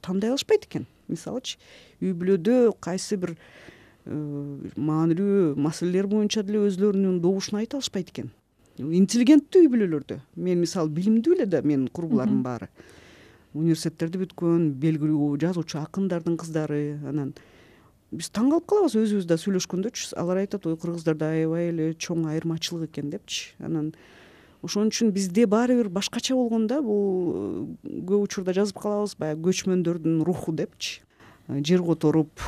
тандай 0.00 0.30
алышпайт 0.30 0.64
экен 0.64 0.88
мисалычы 1.08 1.58
үй 2.00 2.12
бүлөдө 2.12 2.74
кайсы 2.84 3.18
бир 3.20 3.34
э, 3.34 4.14
маанилүү 4.76 5.56
маселелер 5.58 6.08
боюнча 6.10 6.44
деле 6.46 6.64
өзүлөрүнүн 6.68 7.20
добушун 7.24 7.60
айта 7.60 7.78
алышпайт 7.78 8.12
экен. 8.12 8.30
Интеллигенттүү 8.78 9.64
үй 9.64 9.70
бүлөлөрдө. 9.72 10.20
Мен 10.38 10.60
мисалы 10.62 10.92
билимдүү 10.94 11.38
эле 11.38 11.46
да 11.50 11.62
менин 11.66 11.88
курбуларымдын 11.90 12.42
баары. 12.44 12.68
Университеттерди 13.56 14.20
бүткөн 14.22 14.68
белгилүү 14.78 15.32
жазуучу 15.42 15.80
акындардын 15.80 16.36
кыздары 16.38 16.98
анан 17.08 17.32
биз 18.12 18.30
таң 18.32 18.52
калып 18.52 18.68
калабыз 18.70 18.94
өзүбүз 19.00 19.26
да 19.28 19.36
сүйлөшкөндөчү 19.40 20.14
алар 20.20 20.44
айтат 20.44 20.66
ой 20.68 20.76
кыргыздарда 20.80 21.32
аябай 21.34 21.72
эле 21.72 21.90
чоң 21.94 22.28
айырмачылык 22.30 22.88
экен 22.92 23.10
депчи. 23.12 23.50
Анан 23.58 23.92
ошон 24.62 24.90
үчүн 24.90 25.12
бизде 25.14 25.46
баары 25.46 25.76
бир 25.78 25.88
башкача 25.92 26.34
болгон 26.34 26.66
да 26.66 26.80
бул 26.82 27.76
көп 27.84 28.24
учурда 28.26 28.54
жазып 28.56 28.80
калабыз 28.82 29.14
баягы 29.18 29.50
көчмөндөрдүн 29.50 30.22
руху 30.26 30.52
депчи. 30.52 31.02
Жер 31.48 31.84
которуп 31.86 32.42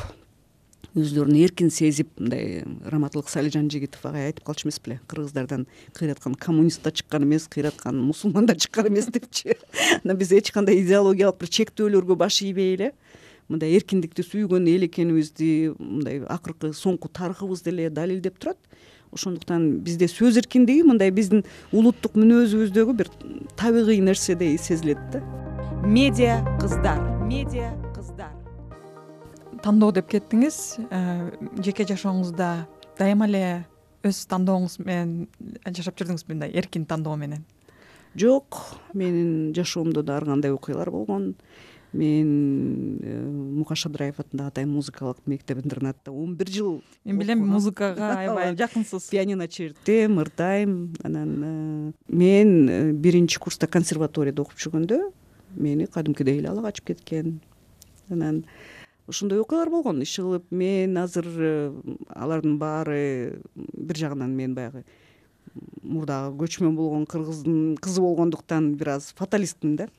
өзүлөрүн 0.91 1.37
эркин 1.39 1.71
сезип 1.71 2.09
мындай 2.19 2.65
раматылык 2.91 3.29
салижан 3.31 3.69
жигитов 3.71 4.03
агай 4.05 4.27
айтып 4.29 4.43
калчу 4.45 4.67
эмес 4.67 4.79
беле. 4.83 4.99
Кыргыздардан 5.07 5.65
кыйраткан 5.95 6.35
коммунист 6.35 6.83
да 6.83 6.91
чыккан 6.91 7.23
эмес 7.23 7.47
кыйраткан 7.47 7.97
мусулман 7.97 8.45
да 8.45 8.55
чыккан 8.55 8.89
эмес 8.89 9.07
депчи. 9.07 9.55
Анан 10.03 10.17
биз 10.17 10.31
эч 10.31 10.51
кандай 10.51 10.81
идеологиялык 10.83 11.39
бир 11.39 11.49
чектөөлөргө 11.49 12.19
баш 12.19 12.41
ийбей 12.41 12.75
эле 12.75 12.91
мындай 13.51 13.75
эркиндикти 13.75 14.23
сүйгөн 14.23 14.67
эл 14.71 14.87
экенибизди 14.87 15.71
мындай 15.77 16.21
акыркы 16.27 16.71
соңку 16.75 17.09
тарыхыбыз 17.11 17.63
деле 17.65 17.89
далилдеп 17.89 18.39
турат 18.39 18.59
ошондуктан 19.11 19.79
бизде 19.85 20.07
сөз 20.11 20.37
эркиндиги 20.41 20.83
мындай 20.87 21.11
биздин 21.11 21.45
улуттук 21.71 22.17
мүнөзүбүздөгү 22.19 22.97
бир 22.97 23.11
табигый 23.59 23.99
нерседей 23.99 24.57
сезилет 24.57 25.01
да. 25.13 25.23
Медиа 25.83 26.41
кыздар 26.61 27.11
медиа 27.31 27.71
кыздар. 27.95 28.33
Тандоо 29.63 29.91
деп 29.95 30.09
кеттиңиз. 30.11 30.57
Э, 30.91 31.31
жеке 31.63 31.85
жашооңузда 31.87 32.49
дайыма 32.99 33.27
эле 33.29 33.43
өз 34.07 34.23
тандооңуз 34.31 34.79
менен 34.83 35.29
жашап 35.69 35.99
жүрдүңүзбү 35.99 36.33
мындай 36.33 36.55
эркин 36.57 36.87
тандоо 36.89 37.15
менен? 37.19 37.45
Жок 38.19 38.57
менин 38.93 39.53
жашоомдо 39.55 40.03
да 40.03 40.17
ар 40.19 40.25
кандай 40.27 40.51
окуялар 40.51 40.91
болгон 40.91 41.35
мен 41.93 42.99
э, 43.01 43.21
мукаш 43.59 43.85
шадыраев 43.85 44.19
атындагы 44.19 44.47
атай 44.47 44.65
музыкалык 44.65 45.17
мектеп 45.25 45.63
интернатта 45.63 46.11
он 46.11 46.35
бир 46.35 46.49
жыл 46.49 46.83
мен 47.03 47.19
билем 47.19 47.45
музыкага 47.47 48.11
аябай 48.19 48.55
жакынсыз 48.55 49.09
пианино 49.09 49.47
чертем 49.47 50.19
ырдайм 50.19 50.93
анан 51.03 51.33
э, 51.43 51.91
мен 52.07 52.69
э, 52.69 52.91
биринчи 52.91 53.39
курста 53.39 53.67
консерваторияда 53.67 54.41
окуп 54.41 54.57
жүргөндө 54.57 55.01
мени 55.55 55.85
кадимкидей 55.85 56.39
эле 56.39 56.49
ала 56.49 56.63
качып 56.63 56.93
кеткен. 56.93 57.41
Анан 58.09 58.45
ошондой 59.07 59.41
окуялар 59.41 59.69
болгон. 59.69 60.01
Иши 60.01 60.21
кылып 60.21 60.47
мен 60.51 60.97
азыр 60.97 61.27
алардын 62.07 62.57
баары 62.57 63.41
бир 63.55 63.97
жагынан 63.97 64.35
мен 64.35 64.55
баягы 64.55 64.85
мурдагы 65.83 66.37
көчмөн 66.39 66.75
болгон 66.75 67.05
кыргыздын 67.05 67.77
кызы 67.81 68.01
болгондуктан 68.01 68.75
бир 68.75 68.95
аз 68.95 69.11
фаталистмин 69.17 69.75
да 69.75 69.89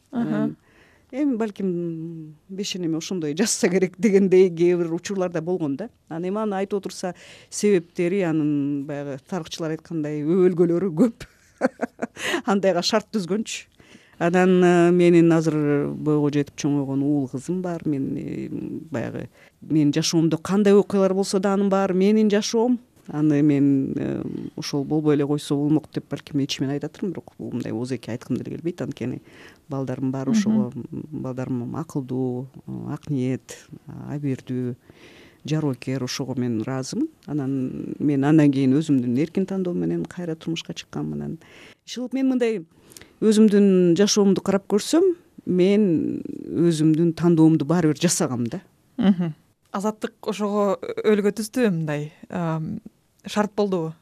эми 1.12 1.36
балким 1.36 2.36
бешенеме 2.48 2.98
ошондой 2.98 3.36
жазса 3.36 3.68
керек 3.68 3.94
дегендей 3.98 4.48
кээ 4.48 4.76
бир 4.76 4.94
учурларда 4.94 5.42
болгон 5.42 5.76
да. 5.76 5.90
Анан 6.08 6.30
эми 6.30 6.40
аны 6.42 6.56
айтып 6.56 6.78
отурса 6.80 7.14
себептери 7.50 8.22
анын 8.22 8.84
баягы 8.86 9.18
тарыхчылар 9.28 9.76
айткандай 9.76 10.22
өбөлгөлөрү 10.24 10.90
көп. 10.96 11.26
Андайга 12.46 12.82
шарт 12.82 13.10
түзгөнчү. 13.12 13.68
Анан 14.18 14.62
э, 14.64 14.90
менин 14.90 15.32
азыр 15.32 15.88
бойго 15.92 16.30
жетип 16.32 16.56
чоңойгон 16.56 17.02
уул 17.02 17.28
кызым 17.28 17.60
бар. 17.62 17.84
Мен 17.84 18.86
баягы 18.90 19.28
менин 19.60 19.92
жашоомдо 19.92 20.38
кандай 20.38 20.74
окуялар 20.74 21.14
болсо 21.14 21.40
да 21.40 21.52
анын 21.52 21.68
баары 21.68 21.94
менин 21.94 22.30
жашоом 22.30 22.78
аны 23.08 23.42
мен 23.42 23.94
ошол 24.56 24.84
болбой 24.84 25.16
эле 25.16 25.26
койсо 25.26 25.56
болмок 25.56 25.88
деп 25.92 26.04
балким 26.10 26.40
ичимен 26.40 26.70
айтатырмын 26.70 27.12
бирок 27.12 27.32
бул 27.38 27.52
мындай 27.52 27.72
ооз 27.72 27.92
айткым 27.92 28.36
деле 28.36 28.56
келбейт. 28.56 28.82
Анткени 28.82 29.22
балдарымдын 29.68 30.12
баары 30.12 30.30
ошого 30.30 30.72
балдарым 31.10 31.74
акылдуу 31.76 32.46
ак 32.88 33.10
ниет 33.10 33.58
абийирдүү 34.08 34.74
жароокер 35.44 36.04
ошого 36.04 36.38
мен 36.38 36.60
ыраазымын. 36.60 37.08
Анан 37.26 37.94
мен 37.98 38.24
андан 38.24 38.52
кийин 38.52 38.76
өзүмдүн 38.78 39.18
эркин 39.18 39.46
тандоом 39.46 39.78
менен 39.78 40.04
кайра 40.04 40.36
турмушка 40.36 40.74
чыккам 40.74 41.12
анан 41.12 41.38
иши 41.86 42.00
кылып 42.00 42.14
мен 42.14 42.28
мындай 42.28 42.62
өзүмдүн 43.20 43.96
жашоомду 43.98 44.40
карап 44.40 44.68
көрсөм 44.70 45.14
мен 45.46 46.22
өзүмдүн 46.46 47.14
тандоомду 47.18 47.64
баары 47.64 47.92
бир 47.92 47.98
жасагам 47.98 48.46
да 48.46 48.62
азаттык 49.72 50.28
ошого 50.28 50.76
өлгө 51.04 51.32
түздүбү 51.40 51.72
мындай 51.72 52.12
шарт 53.26 53.54
болдубу 53.56 53.94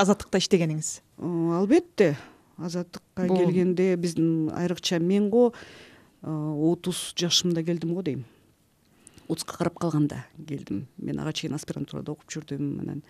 азаттыкта 0.00 0.40
иштегениңиз. 0.40 1.00
Албетте. 1.20 2.14
Азаттыкка 2.60 3.26
келгенде 3.28 3.94
биздин 4.00 4.50
айрыкча 4.56 4.98
мен 5.00 5.30
го 5.30 5.52
отуз 6.22 7.12
жашымда 7.16 7.64
келдим 7.64 7.94
го 7.94 8.02
дейм. 8.02 8.24
Отузга 9.28 9.56
карап 9.56 9.78
калганда 9.78 10.24
келдим. 10.48 10.86
Мен 10.98 11.20
ага 11.20 11.32
чейин 11.32 11.54
аспирантурада 11.54 12.12
окуп 12.12 12.28
жүрдүм. 12.32 12.80
Анан 12.80 13.02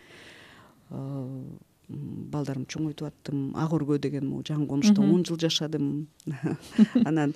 балдарымды 1.90 2.70
чоңойтуп 2.74 3.10
аттым. 3.10 3.50
Ак 3.54 3.74
өргө 3.74 3.98
деген 3.98 4.28
могу 4.28 4.44
жаңы 4.46 4.68
конушта 4.70 5.02
он 5.02 5.24
жыл 5.24 5.38
жашадым. 5.38 6.08
Анан 7.04 7.34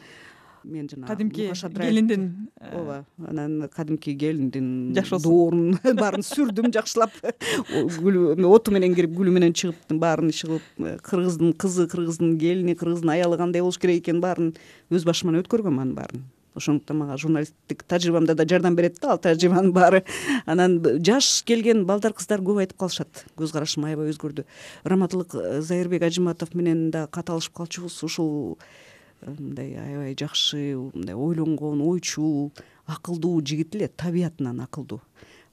мен 0.65 0.89
жанагы 0.89 1.09
кадимки 1.09 1.51
келиндин 1.53 2.49
э, 2.61 2.77
ооба 2.77 3.05
анан 3.29 3.69
кадимки 3.69 4.15
келиндин 4.17 4.95
жашоосун 4.97 5.23
доорун 5.23 5.97
баарын 6.01 6.25
сүрдүм 6.25 6.73
жакшылап. 6.75 7.13
Оту 7.25 8.75
менен 8.75 8.95
кирип 8.97 9.13
гүлү 9.17 9.35
менен 9.35 9.53
чыгып 9.53 9.99
баарын 10.01 10.33
иши 10.33 10.49
кылып 10.49 10.63
э, 10.79 10.97
кыргыздын 11.03 11.53
кызы 11.53 11.89
кыргыздын 11.89 12.39
келини 12.39 12.77
кыргыздын 12.79 13.15
аялы 13.17 13.39
кандай 13.41 13.63
болуш 13.63 13.79
керек 13.79 14.03
экенин 14.03 14.23
баарын 14.25 14.55
өз 14.91 15.05
башыман 15.05 15.41
өткөргөм 15.43 15.81
анын 15.83 15.95
баарын. 15.99 16.25
Ошондуктан 16.55 17.01
мага 17.01 17.17
журналисттик 17.19 17.83
тажрыйбамда 17.83 18.35
да 18.35 18.47
жардам 18.47 18.77
берет 18.77 19.01
да 19.03 19.13
ал 19.13 19.19
тажрыйбанын 19.19 19.73
баары. 19.73 20.05
Анан 20.47 20.79
жаш 21.03 21.43
келген 21.43 21.85
балдар 21.85 22.15
кыздар 22.15 22.41
көп 22.41 22.63
айтып 22.63 22.79
калышат. 22.79 23.25
Көз 23.37 23.53
карашым 23.53 23.89
аябай 23.89 24.13
өзгөрдү. 24.13 24.47
Раматылык 24.85 25.35
э, 25.35 25.61
зайырбек 25.63 26.03
ажиматов 26.07 26.55
менен 26.55 26.91
да 26.95 27.09
кат 27.11 27.31
алышып 27.35 27.57
калчубуз 27.59 27.99
ушул 28.07 28.59
мындай 29.27 29.75
аябай 29.75 30.17
жакшы 30.19 30.77
мындай 30.95 31.15
ойлонгон 31.15 31.81
ойчул 31.81 32.53
акылдуу 32.87 33.41
жигит 33.41 33.75
эле 33.75 33.89
табиятынан 33.89 34.61
акылдуу. 34.61 35.01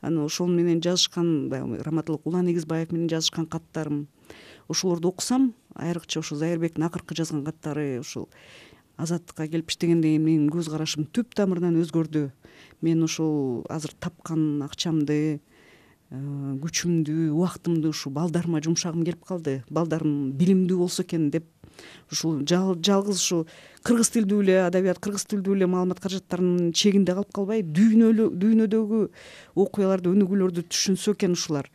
Анан 0.01 0.25
ошол 0.25 0.47
менен 0.47 0.81
жазышкан 0.81 1.49
баягы 1.49 1.83
раматылык 1.83 2.25
улан 2.25 2.49
эгизбаев 2.51 2.91
менен 2.91 3.09
жазышкан 3.09 3.45
каттарым 3.45 4.07
ошолорду 4.67 5.09
окусам 5.09 5.53
айрыкча 5.75 6.19
ошо 6.19 6.35
зайырбектин 6.35 6.83
акыркы 6.83 7.15
жазган 7.15 7.45
каттары 7.45 7.99
ушул 7.99 8.29
азаттыкка 8.97 9.47
келип 9.47 9.69
иштегенден 9.69 10.09
кийин 10.09 10.25
менин 10.25 10.49
көз 10.53 10.69
карашым 10.69 11.07
түп 11.09 11.33
тамырынан 11.37 11.79
өзгөрдү. 11.81 12.29
Мен 12.81 13.03
ушул 13.03 13.63
азыр 13.69 13.93
тапкан 13.99 14.61
акчамды 14.65 15.17
э, 15.39 15.39
күчүмдү 16.11 17.31
убактымды 17.31 17.89
ушул 17.89 18.13
балдарыма 18.13 18.61
жумшагым 18.61 19.05
келип 19.05 19.25
калды. 19.25 19.63
Балдарым 19.69 20.33
билимдүү 20.37 20.77
болсо 20.83 21.05
экен 21.05 21.29
деп 21.33 21.47
ушул 22.11 22.41
жалгыз 22.47 23.17
ушул 23.17 23.45
кыргыз 23.87 24.11
тилдүү 24.15 24.41
эле 24.43 24.57
адабият 24.65 24.99
кыргыз 24.99 25.25
тилдүү 25.31 25.55
эле 25.57 25.69
маалымат 25.71 26.01
каражаттарынын 26.03 26.73
чегинде 26.73 27.15
калып 27.17 27.33
калбай 27.33 27.63
дүйнөдөгү 27.63 29.01
окуяларды 29.65 30.13
өнүгүүлөрдү 30.13 30.65
түшүнсө 30.69 31.15
экен 31.15 31.37
ушулар. 31.37 31.69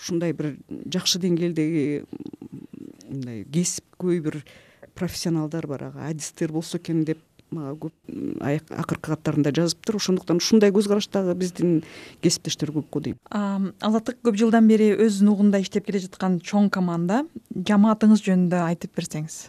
Ушундай 0.00 0.32
бир 0.32 0.54
жакшы 0.88 1.20
деңгээлдеги 1.20 1.84
мындай 3.10 3.44
кесипкөй 3.52 4.22
бир 4.24 4.40
профессионалдар 4.94 5.66
бар 5.66 5.84
ага 5.90 6.08
адистер 6.08 6.52
болсо 6.52 6.78
экен 6.78 7.04
деп 7.04 7.20
мага 7.54 7.74
көп 7.86 7.92
акыркы 8.74 9.10
каттарында 9.10 9.52
жазыптыр 9.56 9.98
ошондуктан 9.98 10.40
ушундай 10.42 10.72
көз 10.74 10.88
караштагы 10.90 11.34
биздин 11.38 11.82
кесиптештер 12.22 12.72
көп 12.74 12.90
го 12.90 13.02
дейм 13.06 13.18
азаттык 13.30 14.20
көп 14.26 14.38
жылдан 14.40 14.68
бери 14.70 14.90
өз 14.94 15.20
нугунда 15.26 15.60
иштеп 15.62 15.86
келе 15.88 16.02
жаткан 16.06 16.38
чоң 16.40 16.70
команда 16.70 17.24
жамаатыңыз 17.54 18.24
жөнүндө 18.26 18.62
айтып 18.68 18.94
берсеңиз. 18.96 19.42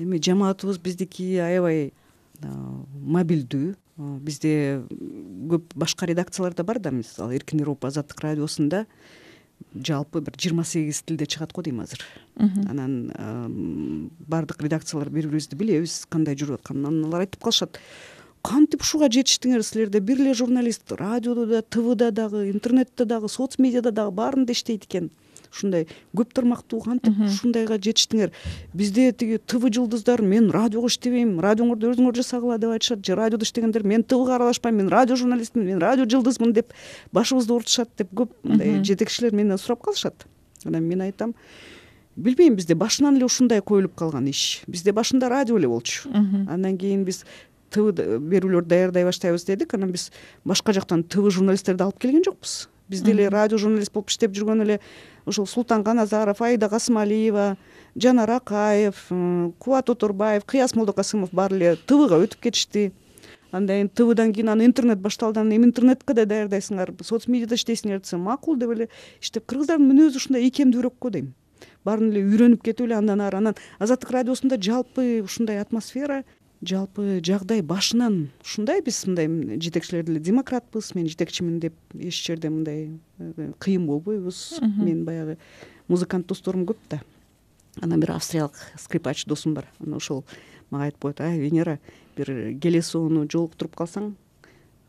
Эми 0.00 0.20
жамаатыбыз 0.22 0.78
биздики 0.82 1.36
аябай 1.42 1.90
мобилдүү 2.42 3.74
бизде 4.24 4.82
көп 5.52 5.74
башка 5.76 6.06
редакциялар 6.08 6.54
да 6.56 6.64
бар 6.64 6.80
да 6.80 6.90
мисалы 6.90 7.36
эркин 7.36 7.60
европа 7.60 7.88
азаттык 7.88 8.20
радиосунда 8.24 8.86
жалпы 9.74 10.20
бир 10.20 10.36
жыйырма 10.38 10.64
сегиз 10.64 11.02
тилде 11.02 11.26
чыгат 11.26 11.52
го 11.52 11.62
дейм 11.62 11.80
азыр. 11.80 12.00
Анан 12.36 14.08
баардык 14.28 14.62
редакциялар 14.62 15.10
бири 15.10 15.28
бирибизди 15.28 15.56
билебиз 15.56 16.06
кандай 16.08 16.36
жүрүп 16.36 16.60
атканын 16.60 16.86
анан 16.86 17.04
алар 17.10 17.26
айтып 17.26 17.42
калышат. 17.42 17.78
Кантип 18.42 18.82
ушуга 18.82 19.06
жетиштиңер 19.06 19.62
силерде? 19.62 20.00
Бир 20.00 20.18
эле 20.18 20.34
журналист 20.34 20.90
радиодо 20.92 21.46
да 21.46 21.62
твда 21.62 22.10
дагы 22.10 22.50
интернетте 22.50 23.04
дагы 23.04 23.28
соц 23.28 23.58
медиада 23.58 23.92
дагы 23.92 24.10
баарында 24.10 24.52
иштейт 24.52 24.84
экен 24.88 25.10
ушундай 25.52 25.86
көп 26.16 26.32
тармактуу 26.34 26.80
кантип 26.80 27.18
ушундайга 27.26 27.78
жетиштиңер. 27.78 28.32
Бизде 28.74 29.12
тиги 29.12 29.38
тв 29.38 29.68
жылдыздар 29.68 30.22
мен 30.22 30.50
радиого 30.50 30.88
иштебейм 30.88 31.38
радиоңорду 31.44 31.92
өзүңөр 31.92 32.16
жасагыла 32.16 32.58
деп 32.58 32.72
айтышат 32.74 33.04
же 33.04 33.16
радиодо 33.16 33.44
иштегендер 33.44 33.84
мен 33.84 34.04
твга 34.04 34.36
аралашпайм 34.36 34.80
мен 34.80 34.88
радио 34.88 35.16
журналистмин 35.16 35.66
мен 35.66 35.78
радио 35.78 36.08
жылдызмын 36.08 36.52
деп 36.52 36.72
башыбызды 37.12 37.52
оорутушат 37.52 37.90
деп 37.98 38.10
көп 38.12 38.32
мындай 38.42 38.82
жетекчилер 38.84 39.34
менден 39.34 39.58
сурап 39.58 39.82
калышат. 39.82 40.26
Анан 40.64 40.84
мен 40.88 41.00
айтам 41.00 41.34
билбейм 42.16 42.56
бизде 42.56 42.74
башынан 42.74 43.16
эле 43.16 43.24
ушундай 43.24 43.60
коюлуп 43.60 43.94
калган 43.94 44.28
иш. 44.28 44.62
Бизде 44.66 44.92
башында 44.92 45.28
радио 45.28 45.58
эле 45.58 45.68
болчу 45.68 46.08
андан 46.12 46.78
кийин 46.78 47.04
биз 47.04 47.24
тв 47.72 47.92
берүүлөрдү 47.92 48.68
даярдай 48.68 49.04
баштайбыз 49.04 49.46
дедик. 49.48 49.74
Анан 49.74 49.92
биз 49.92 50.10
башка 50.44 50.72
жактан 50.72 51.02
тв 51.02 51.30
журналисттерди 51.30 51.82
алып 51.82 51.98
келген 51.98 52.24
жокпуз. 52.24 52.68
Биз 52.88 53.00
деле 53.00 53.30
радио 53.30 53.56
журналист 53.58 53.92
болуп 53.94 54.10
иштеп 54.10 54.34
жүргөн 54.36 54.62
эле 54.66 54.80
ушул 55.26 55.46
султан 55.46 55.84
каназаров 55.84 56.42
аида 56.42 56.68
касымалиева 56.68 57.56
жанар 57.96 58.30
акаев 58.30 59.06
кубат 59.58 59.90
оторбаев 59.90 60.44
кыяз 60.44 60.74
молдокасымов 60.74 61.32
баары 61.32 61.56
эле 61.56 61.76
твга 61.86 62.18
өтүп 62.22 62.40
кетишти. 62.40 62.92
Андан 63.52 63.76
кийин 63.76 63.88
твдан 63.88 64.32
кийин 64.32 64.48
анан 64.48 64.66
интернет 64.66 64.98
башталды 64.98 65.40
анан 65.40 65.56
эми 65.56 65.66
интернетке 65.66 66.14
да 66.14 66.24
даярдайсыңар. 66.24 66.94
Соц 67.02 67.26
медиада 67.28 67.54
иштейсиңер 67.54 68.00
десем 68.00 68.20
макул 68.20 68.56
деп 68.56 68.70
эле 68.70 68.88
иштеп 69.20 69.46
кыргыздардын 69.46 69.88
мүнөзү 69.90 70.16
ушундай 70.16 70.48
ийкемдүүрөөк 70.48 70.98
го 70.98 71.10
дейм. 71.10 71.34
Баарын 71.84 72.10
эле 72.10 72.24
үйрөнүп 72.24 72.62
кетип 72.62 72.86
эле 72.86 72.96
андан 72.96 73.20
ары 73.20 73.36
анан 73.36 73.54
азаттык 73.78 74.10
радиосунда 74.10 74.56
жалпы 74.56 75.20
ушундай 75.22 75.60
атмосфера 75.60 76.24
жалпы 76.62 77.20
жагдай 77.26 77.62
башынан 77.62 78.28
ушундай 78.42 78.82
биз 78.82 79.02
мындай 79.06 79.58
жетекчилер 79.58 80.04
деле 80.06 80.20
демократпыз 80.20 80.94
мен 80.94 81.08
жетекчимин 81.08 81.58
деп 81.60 81.74
эч 81.94 82.22
жерде 82.26 82.50
мындай 82.50 82.90
э, 83.18 83.52
кыйын 83.58 83.86
болбойбуз. 83.86 84.60
Менин 84.60 85.04
баягы 85.04 85.38
музыкант 85.88 86.26
досторум 86.26 86.64
көп 86.64 86.78
да. 86.90 87.02
Анан 87.80 88.00
бир 88.00 88.12
австриялык 88.12 88.54
скрипач 88.78 89.24
досум 89.26 89.54
бар. 89.54 89.66
Анан 89.80 89.96
ошол 89.96 90.24
мага 90.70 90.84
айтып 90.84 91.00
коет 91.02 91.20
ай 91.20 91.38
венера 91.38 91.78
бир 92.16 92.54
келесоону 92.60 93.26
жолуктуруп 93.28 93.74
калсаң 93.76 94.14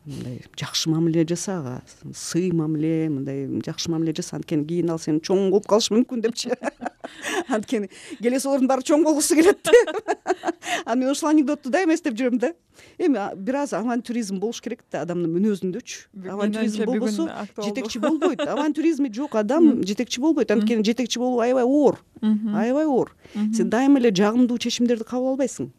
мындай 0.06 0.42
жакшы 0.60 0.89
мамиле 0.89 1.26
жаса 1.28 1.60
ага 1.60 2.13
сый 2.13 2.52
мамиле 2.52 3.10
мындай 3.10 3.46
жакшы 3.66 3.92
мамиле 3.92 4.13
жаса 4.16 4.38
анткени 4.38 4.68
кийин 4.68 4.92
ал 4.92 5.00
сени 5.00 5.24
чоң 5.24 5.50
кылып 5.50 5.70
калышы 5.70 5.96
мүмкүн 5.96 6.24
депчи 6.26 6.52
анткени 7.48 7.89
келесоолордун 8.22 8.68
баары 8.68 8.84
чоң 8.88 9.04
болгусу 9.04 9.39
келет 9.39 9.72
анан 10.86 11.00
мен 11.00 11.10
ушул 11.12 11.30
анекдотту 11.30 11.72
дайыма 11.72 11.96
эстеп 11.96 12.16
жүрөм 12.18 12.39
да. 12.39 12.54
Эми 12.98 13.20
бир 13.36 13.56
аз 13.63 13.74
авантюризм 13.74 14.39
болуш 14.39 14.62
керек 14.62 14.84
да 14.92 15.04
адамдын 15.04 15.32
мүнөзүндөчү 15.34 16.30
авантюризм 16.32 16.86
болбосо 16.86 17.28
жетекчи 17.63 18.00
болбойт. 18.00 18.42
Авантюризми 18.42 19.12
жок 19.13 19.36
адам 19.36 19.84
жетекчи 19.84 20.22
болбойт. 20.22 20.52
Анткени 20.52 20.84
жетекчи 20.84 21.20
болуу 21.20 21.39
аябай 21.39 21.63
оор. 21.63 22.00
Аябай 22.22 22.86
оор. 22.86 23.16
Сен 23.54 23.70
дайыма 23.70 24.00
эле 24.00 24.12
жагымдуу 24.12 24.58
чечимдерди 24.58 25.04
кабыл 25.04 25.34
албайсың. 25.34 25.72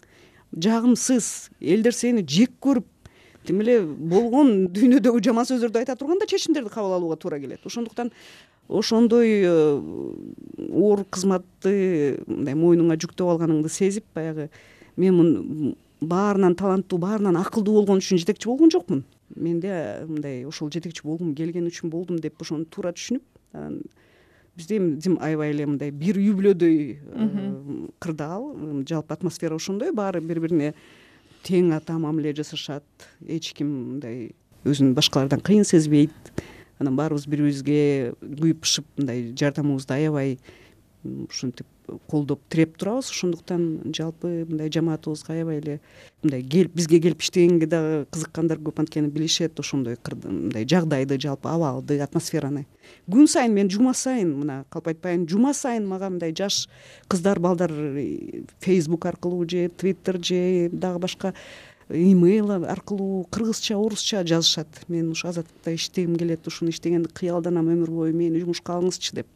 Жагымсыз. 0.55 1.51
Элдер 1.61 1.95
сени 1.95 2.25
жек 2.27 2.53
көрүп 2.63 2.87
тим 3.47 3.61
эле 3.65 3.81
болгон 3.85 4.67
дүйнөдөгү 4.75 5.23
жаман 5.29 5.49
сөздөрдү 5.49 5.83
айта 5.83 5.97
турганда 5.97 6.29
чечимдерди 6.31 6.73
кабыл 6.73 6.97
алууга 6.97 7.17
туура 7.21 7.39
келет. 7.41 7.65
Ошондуктан 7.65 8.13
ошондой 8.69 9.43
э, 9.45 9.81
оор 10.71 11.05
кызматты 11.05 12.23
мындай 12.27 12.57
мойнуңа 12.57 12.97
жүктөп 12.97 13.35
алганыңды 13.35 13.69
сезип 13.69 14.07
баягы 14.15 14.49
мен 14.97 15.75
баарынан 16.01 16.57
таланттуу 16.57 16.99
баарынан 16.99 17.37
акылдуу 17.41 17.81
болгон 17.81 18.01
үчүн 18.01 18.23
жетекчи 18.23 18.49
болгон 18.49 18.73
жокмун. 18.73 19.05
Менде 19.37 20.05
мындай 20.09 20.45
ошол 20.49 20.73
жетекчи 20.73 21.05
болгум 21.05 21.35
келген 21.35 21.69
үчүн 21.69 21.93
болдум 21.93 22.21
деп 22.23 22.41
ошону 22.41 22.65
туура 22.65 22.95
түшүнүп 22.97 23.25
анан 23.53 23.83
бизде 24.57 24.79
эми 24.79 25.19
аябай 25.21 25.51
эле 25.51 25.67
мындай 25.67 25.91
бир 25.91 26.19
үй 26.21 26.33
бүлөдөй 26.33 26.99
э, 26.99 27.29
кырдаал. 27.99 28.53
Жалпы 28.89 29.15
атмосфера 29.15 29.57
ошондой 29.57 29.93
баары 29.93 30.21
бири 30.21 30.41
бирине 30.41 30.75
тең 31.45 31.73
ата 31.77 31.97
мамиле 32.01 32.35
жасашат. 32.37 32.85
Эч 33.27 33.53
ким 33.57 33.71
мындай 33.95 34.33
өзүн 34.65 34.95
башкалардан 34.97 35.45
кыйын 35.45 35.67
сезбейт. 35.69 36.15
Анан 36.81 36.97
баарыбыз 36.99 37.29
бири 37.29 37.45
бирибизге 37.45 38.15
күйүп 38.21 38.65
пышып 38.65 38.89
мындай 38.99 39.29
жардамыбызды 39.39 39.95
аябай 39.95 40.39
ушинтип 41.05 41.69
колдоп 42.09 42.41
тиреп 42.49 42.77
турабыз. 42.79 43.11
Ошондуктан 43.11 43.93
жалпы 43.97 44.45
мындай 44.49 44.71
жамаатыбызга 44.73 45.35
аябай 45.35 45.59
эле 45.59 45.81
мындай 46.23 46.43
келип 46.43 46.75
бизге 46.75 47.01
келип 47.01 47.21
иштегенге 47.23 47.67
дагы 47.67 48.07
кызыккандар 48.11 48.59
көп 48.59 48.81
анткени 48.85 49.09
билишет 49.13 49.61
ошондой 49.61 49.99
мындай 50.25 50.67
жагдайды 50.69 51.21
жалпы 51.21 51.49
абалды 51.49 51.99
атмосфераны. 52.01 52.67
Күн 53.11 53.29
сайын 53.29 53.53
мен 53.55 53.71
жума 53.71 53.95
сайын 53.95 54.33
мына 54.39 54.65
калп 54.71 54.89
айтпайын 54.95 55.29
жума 55.29 55.55
сайын 55.55 55.87
мага 55.89 56.11
мындай 56.11 56.35
жаш 56.37 56.69
кыздар 57.09 57.41
балдар 57.41 57.73
фейсбук 58.61 59.07
аркылуу 59.07 59.49
же 59.49 59.71
твиттер 59.77 60.23
же 60.25 60.71
дагы 60.73 60.99
башка 60.99 61.35
имейл 61.89 62.51
аркылуу 62.51 63.25
кыргызча 63.25 63.77
орусча 63.77 64.25
жазышат. 64.25 64.69
Мен 64.89 65.11
ушу 65.11 65.29
азаттыкта 65.29 65.75
иштегим 65.75 66.17
келет 66.17 66.47
ушуну 66.47 66.71
иштегенди 66.71 67.09
кыялданам 67.13 67.69
өмүр 67.69 67.91
бою. 67.91 68.15
Мени 68.17 68.41
жумушка 68.41 68.79
алыңызчы 68.79 69.15
деп 69.21 69.27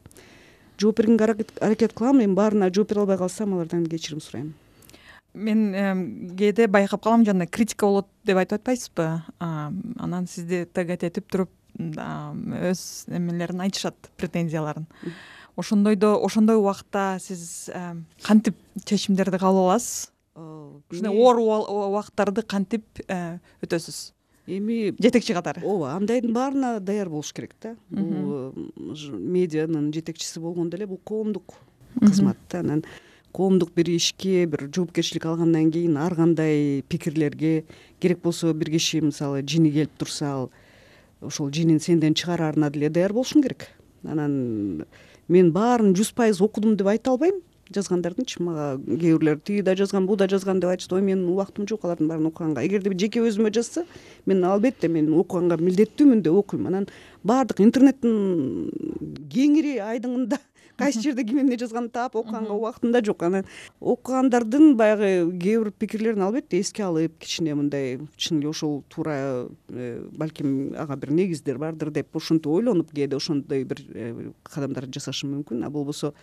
жооп 0.79 0.99
бергенге 0.99 1.47
аракет 1.61 1.93
кылам 1.93 2.23
эми 2.23 2.35
баарына 2.35 2.71
жооп 2.75 2.91
бере 2.91 3.01
албай 3.01 3.19
калсам 3.19 3.55
алардан 3.55 3.87
кечирим 3.87 4.21
сурайм. 4.21 4.55
Мен 5.35 6.37
кээде 6.39 6.67
байкап 6.67 7.03
калам 7.03 7.25
жана 7.25 7.47
критика 7.47 7.87
болот 7.87 8.09
деп 8.25 8.39
айтып 8.39 8.61
атпайсызбы? 8.61 9.23
Анан 9.39 10.27
сизди 10.27 10.65
тегать 10.73 11.05
этип 11.05 11.29
туруп 11.31 11.51
өз 11.79 13.07
эмелерин 13.09 13.61
айтышат 13.61 13.95
претензияларын. 14.17 14.87
Ошондойдо 15.57 16.17
ошондой 16.25 16.57
убакытта 16.57 17.19
сиз 17.21 17.71
кантип 18.23 18.57
чечимдерди 18.85 19.39
кабыл 19.39 19.69
аласыз? 19.69 20.13
Ушундай 20.35 21.13
оор 21.13 21.39
убакыттарды 21.39 22.43
кантип 22.43 22.85
э, 23.09 23.39
өтөсүз 23.63 24.13
эми 24.49 24.95
жетекчи 24.99 25.35
катары. 25.35 25.63
ооба 25.63 25.93
андайдын 25.97 26.33
баарына 26.33 26.81
даяр 26.81 27.09
болуш 27.09 27.33
керек 27.33 27.55
да. 27.63 27.77
Бул 27.91 28.53
медианын 29.13 29.93
жетекчиси 29.93 30.41
болгондо 30.41 30.77
эле 30.77 30.87
бул 30.87 31.01
коомдук 31.05 31.55
кызмат 32.01 32.37
да. 32.51 32.61
Анан 32.61 32.85
коомдук 33.33 33.73
бир 33.75 33.91
ишке 33.91 34.47
бир 34.47 34.69
жоопкерчилик 34.75 35.27
алгандан 35.27 35.71
кийин 35.71 35.97
ар 35.97 36.15
кандай 36.15 36.83
пикирлерге 36.89 37.65
керек 38.01 38.23
болсо 38.23 38.55
бир 38.55 38.71
киши 38.71 39.01
мисалы 39.01 39.43
жини 39.47 39.71
келип 39.71 39.93
турса 39.99 40.33
ал 40.33 40.51
ошол 41.21 41.53
жинин 41.53 41.81
сенден 41.81 42.15
чыгараарына 42.15 42.71
деле 42.71 42.89
даяр 42.89 43.13
болушуң 43.13 43.43
керек. 43.43 43.69
Анан 44.05 44.87
мен 45.29 45.53
баарын 45.53 45.95
жүз 45.95 46.15
пайыз 46.15 46.41
окудум 46.41 46.77
деп 46.77 46.87
айта 46.87 47.11
албайм 47.11 47.43
жазгандардынчы 47.75 48.43
мага 48.43 48.67
кээ 48.79 49.19
бирлер 49.19 49.39
тиги 49.39 49.63
да 49.63 49.75
жазган 49.77 50.07
бул 50.07 50.17
да 50.17 50.29
жазган 50.29 50.61
деп 50.61 50.71
айтышат 50.73 50.93
ой 50.97 51.03
менин 51.03 51.29
убактым 51.29 51.69
жок 51.69 51.85
алардын 51.85 52.09
баарын 52.09 52.31
окуганга. 52.31 52.65
Эгерде 52.65 52.93
жеке 52.97 53.21
өзүмө 53.21 53.53
жазса 53.55 53.85
мен 54.27 54.45
албетте 54.45 54.89
мен 54.89 55.13
окуганга 55.13 55.59
милдеттүүмүн 55.61 56.23
деп 56.23 56.33
окуйм. 56.33 56.67
Анан 56.71 56.89
баардык 57.25 57.61
интернеттин 57.61 58.71
кеңири 59.33 59.79
айдыңында 59.85 60.39
кайсы 60.79 61.03
жерде 61.03 61.25
ким 61.27 61.41
эмне 61.43 61.59
жазганын 61.61 61.91
таап 61.91 62.17
окуганга 62.17 62.55
убактым 62.57 62.93
да 62.93 63.03
жок. 63.05 63.23
Анан 63.23 63.45
окугандардын 63.81 64.77
баягы 64.77 65.31
кээ 65.39 65.63
бир 65.65 65.71
пикирлерин 65.73 66.23
албетте 66.23 66.61
эске 66.61 66.87
алып 66.87 67.19
кичине 67.19 67.55
мындай 67.55 67.99
чын 68.17 68.41
эле 68.41 68.49
ошол 68.49 68.83
туура 68.89 69.49
э, 69.69 70.03
балким 70.13 70.75
ага 70.79 70.97
бир 70.97 71.13
негиздер 71.13 71.59
бардыр 71.59 71.91
деп 71.91 72.17
ушинтип 72.17 72.53
ойлонуп 72.53 72.93
кээде 72.95 73.17
ошондой 73.17 73.65
бир 73.65 73.83
э, 73.93 74.31
кадамдарды 74.43 75.01
жасашым 75.01 75.35
мүмкүн. 75.37 75.67
А 75.67 75.71
болбосо 75.71 76.15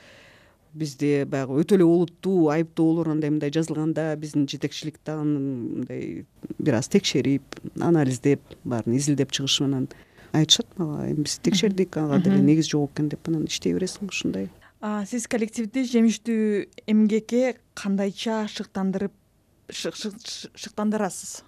бизде 0.76 1.26
баягы 1.26 1.62
өтө 1.62 1.78
эле 1.80 1.86
олуттуу 1.88 2.50
айыптоолор 2.54 3.10
андай 3.14 3.32
мындай 3.32 3.54
жазылганда 3.56 4.12
биздин 4.20 4.48
жетекчилик 4.52 5.00
дагы 5.06 5.24
мындай 5.26 6.26
бир 6.60 6.78
аз 6.82 6.92
текшерип 6.92 7.60
анализдеп 7.80 8.42
баарын 8.64 8.98
изилдеп 9.00 9.32
чыгышып 9.32 9.70
анан 9.70 9.88
айтышат 10.36 10.68
мага 10.78 11.08
эми 11.10 11.24
биз 11.24 11.40
текшердик 11.40 11.98
ага 11.98 12.20
деле 12.20 12.42
негиз 12.44 12.70
жок 12.70 12.92
экен 12.94 13.10
деп 13.10 13.28
анан 13.30 13.48
иштей 13.48 13.74
бересиң 13.74 14.12
ушундай. 14.12 14.50
Сиз 15.10 15.28
коллективди 15.32 15.86
жемиштүү 15.90 16.66
эмгекке 16.92 17.56
кандайча 17.74 18.44
шыктандырып 18.52 19.14
шыктандырасыз? 19.72 21.42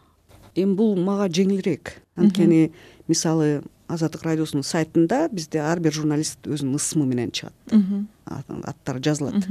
Эми 0.55 0.73
бул 0.73 0.95
мага 0.97 1.27
жеңилирээк. 1.29 1.97
Анткени 2.15 2.71
мисалы 3.07 3.61
азаттык 3.87 4.23
радиосунун 4.23 4.63
сайтында 4.63 5.27
бизде 5.31 5.59
ар 5.63 5.79
бир 5.79 5.93
журналист 5.93 6.47
өзүнүн 6.47 6.75
ысымы 6.75 7.05
менен 7.07 7.31
чыгат. 7.31 7.53
Аттары 8.27 8.99
жазылат. 9.03 9.47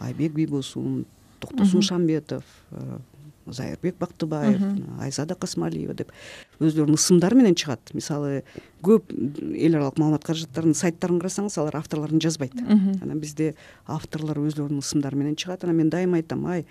Айбек 0.00 0.32
бийбосун 0.32 1.04
токтосун 1.40 1.82
шамбетов 1.82 2.44
э, 2.70 2.98
зайырбек 3.46 3.96
бактыбаев 3.98 4.60
айзада 5.00 5.34
касмалиева 5.34 5.94
деп 5.94 6.12
өздөрүнүн 6.60 6.98
ысымдары 6.98 7.36
менен 7.36 7.54
чыгат. 7.54 7.92
Мисалы 7.94 8.42
көп 8.84 9.10
эл 9.10 9.74
аралык 9.76 9.98
маалымат 9.98 10.24
каражаттарынын 10.24 10.76
сайттарын 10.76 11.20
карасаңыз 11.20 11.58
алар 11.58 11.76
авторлорун 11.80 12.20
жазбайт. 12.20 12.54
Анан 13.02 13.20
бизде 13.20 13.54
авторлор 13.86 14.38
өздөрүнүн 14.44 14.84
ысымдары 14.84 15.16
менен 15.16 15.36
чыгат. 15.36 15.64
Анан 15.64 15.76
мен 15.76 15.90
дайыма 15.90 16.20
айтам 16.20 16.46
ай 16.46 16.66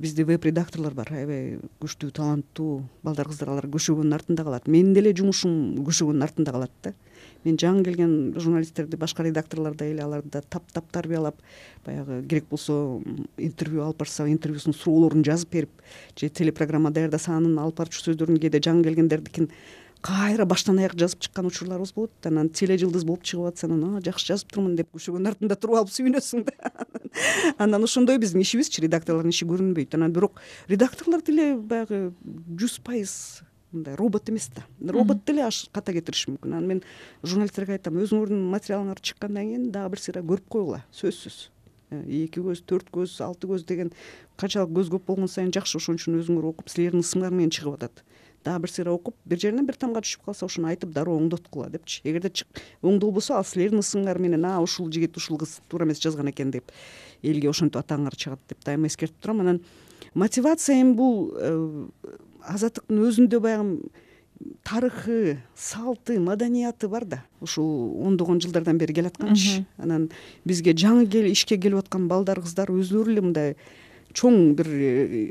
бизде 0.00 0.24
веб 0.24 0.44
редакторлор 0.48 0.94
бар. 0.96 1.10
Аябай 1.12 1.58
күчтүү 1.82 2.10
таланттуу 2.16 2.80
балдар 3.04 3.28
кыздар 3.28 3.52
алар 3.52 3.68
көчөгөнүн 3.70 4.16
артында 4.16 4.46
калат. 4.46 4.68
Менин 4.68 4.94
деле 4.96 5.12
жумушум 5.16 5.84
көчөгөнүн 5.84 6.24
артында 6.24 6.54
калат 6.56 6.72
да. 6.84 6.94
Мен 7.44 7.56
жаңы 7.60 7.84
келген 7.84 8.14
журналисттерди 8.36 8.98
башка 9.00 9.24
редакторлор 9.24 9.76
дейле 9.76 10.04
аларды 10.04 10.32
да 10.32 10.42
таптап 10.42 10.90
тарбиялап 10.92 11.36
баягы 11.86 12.22
керек 12.28 12.48
болсо 12.50 13.00
интервью 13.36 13.84
алып 13.84 14.02
барсак 14.02 14.28
интервьюсунун 14.28 14.76
суроолорун 14.76 15.24
жазып 15.24 15.52
берип 15.52 15.84
же 16.16 16.28
телепрограмма 16.28 16.92
даярдаса 16.92 17.32
анын 17.36 17.58
алып 17.60 17.80
барчу 17.80 18.02
сөздөрүн 18.04 18.40
кээде 18.40 18.60
жаңы 18.64 18.84
келгендердикин 18.84 19.48
кайра 20.00 20.46
баштан 20.48 20.78
аяк 20.80 20.94
жазып 20.98 21.20
чыккан 21.26 21.46
учурларыбыз 21.50 21.92
болот 21.94 22.26
анан 22.26 22.48
тележылдыз 22.48 23.04
болуп 23.04 23.24
чыгып 23.26 23.50
атса 23.50 23.68
анан 23.68 24.00
жакшы 24.04 24.32
жазыптырмын 24.32 24.76
деп 24.78 24.88
көчөгөнүн 24.96 25.30
артында 25.32 25.56
туруп 25.60 25.82
алып 25.82 25.92
сүйүнөсүң 25.92 26.46
да. 26.48 26.72
Анан 27.58 27.84
ошондой 27.84 28.18
биздин 28.22 28.40
ишибизчи 28.40 28.80
редакторлордун 28.84 29.34
иши 29.34 29.44
көрүнбөйт. 29.50 29.94
Анан 29.98 30.12
бирок 30.14 30.40
редакторлор 30.68 31.22
деле 31.26 31.52
баягы 31.56 32.12
жүз 32.56 32.80
пайыз 32.86 33.14
мындай 33.72 33.96
робот 33.98 34.30
эмес 34.30 34.48
да. 34.54 34.64
Робот 34.80 35.24
деле 35.26 35.48
ката 35.72 35.92
кетириши 35.92 36.32
мүмкүн. 36.32 36.54
Анан 36.54 36.68
мен 36.68 36.82
журналисттерге 37.22 37.76
айтам 37.76 38.00
өзүңөрдүн 38.00 38.44
материалыңар 38.54 39.02
чыккандан 39.02 39.50
кийин 39.52 39.70
дагы 39.74 39.96
бир 39.96 40.04
сыйра 40.06 40.24
көрүп 40.24 40.48
койгула 40.48 40.84
сөзсүз. 40.96 41.50
Э, 41.90 42.04
эки 42.06 42.38
көз 42.38 42.62
төрт 42.62 42.90
көз 42.94 43.16
алты 43.24 43.48
көз 43.50 43.66
деген 43.66 43.90
канчалык 44.38 44.70
көз 44.76 44.92
көп 44.94 45.08
болгон 45.10 45.28
сайын 45.28 45.50
жакшы 45.54 45.80
ошон 45.80 45.98
үчүн 45.98 46.20
өзүңөр 46.20 46.46
окуп 46.52 46.70
силердин 46.70 47.02
ысымыңар 47.02 47.34
менен 47.34 47.50
чыгып 47.50 47.80
атат 47.80 48.04
дагы 48.44 48.62
бир 48.64 48.72
сыйра 48.72 48.92
окуп 48.92 49.16
бир 49.24 49.38
жеринен 49.38 49.66
бир 49.66 49.76
тамга 49.76 50.00
түшүп 50.04 50.24
калса 50.30 50.46
ошону 50.46 50.70
айтып 50.70 50.92
дароо 50.94 51.18
оңдоткула 51.20 51.68
депчи. 51.70 52.00
Эгерде 52.04 52.32
оңдолбосо 52.82 53.36
ал 53.36 53.44
силердин 53.44 53.82
ысымыңар 53.82 54.18
менен 54.18 54.44
а 54.48 54.58
ушул 54.62 54.90
жигит 54.92 55.16
ушул 55.16 55.38
кыз 55.38 55.58
туура 55.68 55.84
эмес 55.84 56.00
жазган 56.00 56.30
экен 56.30 56.50
деп 56.50 56.72
элге 57.22 57.50
ошентип 57.50 57.80
атагыңар 57.82 58.16
чыгат 58.16 58.40
деп 58.48 58.64
дайыма 58.64 58.88
эскертип 58.88 59.20
турам. 59.20 59.40
Анан 59.40 59.60
мотивация 60.14 60.80
эми 60.80 60.94
бул 60.94 61.34
э, 61.36 61.86
азаттыктын 62.42 63.02
өзүндө 63.08 63.40
баягы 63.40 63.90
тарыхы 64.64 65.38
салты 65.54 66.18
маданияты 66.20 66.88
бар 66.88 67.04
да. 67.04 67.24
Ушул 67.40 68.00
ондогон 68.06 68.40
жылдардан 68.40 68.78
бери 68.78 68.94
келатканчы 68.94 69.66
анан 69.76 70.10
бизге 70.44 70.72
жаңы 70.72 71.04
ишке 71.30 71.58
келип 71.58 71.84
аткан 71.84 72.08
балдар 72.08 72.40
кыздар 72.40 72.72
өздөрү 72.72 73.12
эле 73.12 73.20
мындай 73.20 73.56
чоң 74.14 74.54
бир 74.56 74.66
э, 74.66 75.30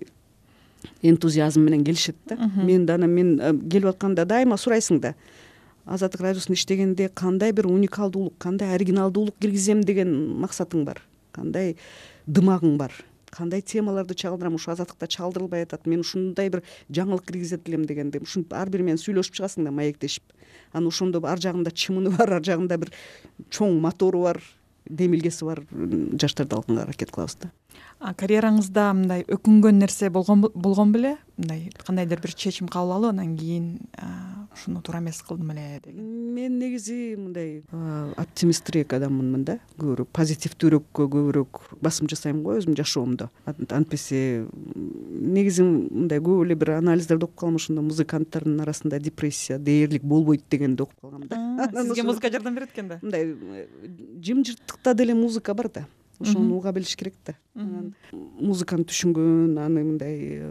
энтузиазм 1.02 1.62
менен 1.62 1.84
келишет 1.84 2.16
да. 2.26 2.52
Мен 2.56 2.86
да 2.86 2.96
анан 2.96 3.12
мен 3.12 3.40
э, 3.40 3.54
келип 3.70 3.88
атканда 3.94 4.26
дайыма 4.26 4.58
сурайсың 4.58 5.00
да. 5.00 5.16
Азаттык 5.86 6.22
радиосунда 6.22 6.58
иштегенде 6.58 7.10
кандай 7.10 7.52
бир 7.52 7.68
уникалдуулук 7.68 8.38
кандай 8.38 8.76
оригиналдуулук 8.76 9.36
киргизем 9.40 9.82
деген 9.84 10.12
максатың 10.42 10.86
бар 10.86 11.02
кандай 11.32 11.78
дымагың 12.28 12.78
бар 12.78 12.94
кандай 13.32 13.62
темаларды 13.62 14.14
чагылдырам 14.14 14.56
ушу 14.56 14.72
азаттыкта 14.72 15.08
чагылдырылбай 15.08 15.64
атат 15.64 15.86
мен 15.88 16.02
ушундай 16.02 16.50
бир 16.50 16.64
жаңылык 16.90 17.26
киргизет 17.28 17.68
элем 17.70 17.86
дегенде 17.86 18.20
ушинтип 18.20 18.54
ар 18.54 18.70
бири 18.70 18.84
менен 18.84 19.02
сүйлөшүп 19.02 19.38
чыгасың 19.40 19.66
да 19.66 19.72
маектешип. 19.72 20.24
Анан 20.74 20.90
ошондо 20.90 21.22
ар 21.26 21.42
жагында 21.42 21.72
чымыны 21.72 22.14
бар 22.18 22.38
ар 22.40 22.44
жагында 22.44 22.78
бир 22.78 22.92
чоң 23.50 23.80
мотору 23.82 24.24
бар 24.24 24.42
демилгеси 24.90 25.46
бар 25.46 25.64
жаштарды 25.72 26.58
алганга 26.58 26.84
аракет 26.84 27.12
кылабыз 27.14 27.38
да 27.44 27.52
карьераңызда 28.00 28.86
мындай 28.96 29.26
өкүнгөн 29.28 29.82
нерсе 29.82 30.10
болгон 30.10 30.94
беле? 30.94 31.18
Мындай 31.38 31.70
кандайдыр 31.86 32.22
бир 32.24 32.34
чечим 32.34 32.70
кабыл 32.72 32.96
алып 32.96 33.12
анан 33.12 33.36
кийин 33.38 33.80
ушуну 34.56 34.82
туура 34.82 35.00
эмес 35.00 35.22
кылдым 35.22 35.52
эле 35.52 35.82
деген. 35.84 36.34
Мен 36.34 36.58
негизи 36.60 37.16
мындай 37.18 37.64
оптимисттирээк 38.18 38.96
адаммын 38.96 39.44
да. 39.44 39.58
Көбүрөөк 39.80 40.14
позитивдүүрөөккө 40.16 41.10
көбүрөөк 41.16 41.62
басым 41.84 42.08
жасайм 42.12 42.42
го 42.44 42.56
өзүмдүн 42.56 42.80
жашоомдо 42.80 43.30
антпесе 43.46 44.46
негизи 45.20 45.64
мындай 45.64 46.22
көп 46.24 46.46
эле 46.46 46.56
бир 46.56 46.76
анализдерди 46.78 47.28
окуп 47.28 47.44
калгам 47.44 47.60
ошондо 47.60 47.84
музыканттардын 47.86 48.62
арасында 48.64 49.00
депрессия 49.00 49.60
дээрлик 49.60 50.04
болбойт 50.04 50.44
дегенди 50.50 50.82
окуп 50.82 51.00
калгам 51.02 51.28
да. 51.28 51.70
Сизге 51.84 52.04
музыка 52.04 52.32
жардам 52.32 52.56
берет 52.56 52.72
экен 52.74 52.88
да? 52.88 53.00
мындай 53.02 53.36
жымжырттыкта 54.24 54.94
деле 54.94 55.14
музыка 55.14 55.54
бар 55.54 55.70
да. 55.70 55.88
Ошону 56.20 56.58
уга 56.58 56.72
билиш 56.72 56.96
керек 57.00 57.14
да. 57.26 57.36
Анан 57.56 57.94
музыканы 58.12 58.84
түшүнгөн 58.84 59.56
аны 59.60 59.84
мындай 59.86 60.18
э, 60.42 60.50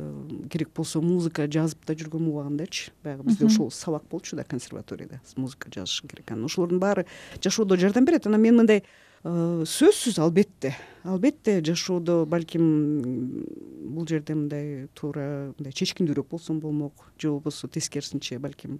керек 0.48 0.70
болсо 0.74 1.02
музыка 1.04 1.44
жазып 1.44 1.84
да 1.84 1.92
жүргөм 1.92 2.30
убагындачы 2.30 2.92
баягы 3.04 3.26
бизде 3.28 3.44
ошол 3.44 3.70
сабак 3.70 4.06
болчу 4.08 4.36
да 4.36 4.44
консерваторияда 4.48 5.20
музыка 5.36 5.68
жазышың 5.68 6.08
керек. 6.08 6.32
Анан 6.32 6.48
ошолордун 6.48 6.80
баары 6.80 7.04
жашоодо 7.44 7.76
жардам 7.76 8.06
берет. 8.08 8.26
Анан 8.26 8.40
мен 8.40 8.56
мындай 8.56 8.78
э, 8.78 9.07
сөзсүз 9.24 10.18
албетте. 10.22 10.74
Албетте 11.02 11.58
жашоодо 11.64 12.24
балким 12.26 13.44
бул 13.90 14.06
жерде 14.06 14.34
мындай 14.34 14.86
туура 14.94 15.52
мындай 15.58 15.72
чечкиндүүрөөк 15.72 16.28
болсом 16.30 16.60
болмок 16.60 17.10
же 17.18 17.30
болбосо 17.30 17.68
тескерисинче 17.68 18.38
балким. 18.38 18.78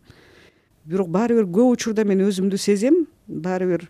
Бирок 0.85 1.09
баары 1.09 1.40
бир 1.40 1.48
көп 1.51 1.74
учурда 1.74 2.05
мен 2.05 2.22
өзүмдү 2.22 2.57
сезем. 2.57 3.07
Баары 3.27 3.66
бир 3.66 3.88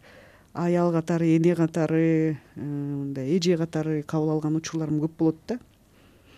аял 0.54 0.92
катары 0.92 1.37
эне 1.37 1.54
катары 1.54 2.38
э, 2.56 2.61
мындай 2.61 3.37
эже 3.37 3.58
катары 3.58 4.02
кабыл 4.02 4.30
алган 4.30 4.56
учурларым 4.56 5.02
көп 5.04 5.18
болот 5.18 5.37
да. 5.46 5.58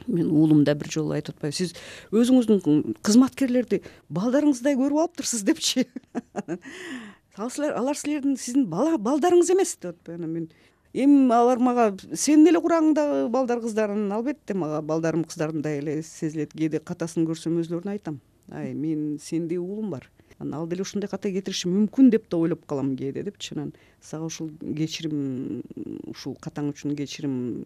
Мен 0.07 0.31
уулум 0.33 0.65
да 0.65 0.75
бир 0.75 0.91
жолу 0.91 1.15
айтып 1.15 1.37
атпайбы 1.37 1.55
сиз 1.55 1.75
өзүңүздүн 2.11 2.97
кызматкерлерди 3.05 3.83
балдарыңыздай 4.11 4.75
көрүп 4.75 5.05
алыптырсыз 5.05 5.45
депчи 5.47 5.87
алар 7.41 7.97
силердин 7.97 8.37
сиздин 8.37 8.67
балдарыңыз 8.71 9.53
эмес 9.55 9.77
деп 9.81 9.95
атпайбы 9.95 10.21
анан 10.21 10.33
мен. 10.35 10.49
Эми 10.93 11.33
алар 11.33 11.61
мага 11.63 11.91
сенин 12.13 12.49
эле 12.51 12.61
курагыңдагы 12.61 13.29
балдар 13.31 13.61
кыздар 13.63 13.93
анан 13.95 14.13
албетте 14.13 14.55
мага 14.55 14.81
балдарым 14.83 15.25
кыздарымдай 15.25 15.79
эле 15.79 16.03
сезилет. 16.03 16.53
Кээде 16.53 16.81
катасын 16.81 17.29
көрсөм 17.29 17.61
өзүлөрүнө 17.63 17.95
айтам. 17.95 18.21
Ай 18.51 18.75
менин 18.75 19.19
сендей 19.23 19.59
уулум 19.59 19.91
бар. 19.91 20.11
Анан 20.39 20.61
ал 20.61 20.67
деле 20.67 20.83
ушундай 20.83 21.09
ката 21.09 21.31
кетириши 21.31 21.69
мүмкүн 21.69 22.11
деп 22.11 22.29
да 22.31 22.39
ойлоп 22.39 22.67
калам 22.67 22.97
кээде 22.97 23.23
депчи. 23.23 23.55
Анан 23.55 23.73
сага 24.01 24.27
ушул 24.27 24.51
кечирим 24.77 25.63
ушул 26.11 26.35
катаң 26.41 26.73
үчүн 26.73 26.97
кечирим 26.97 27.63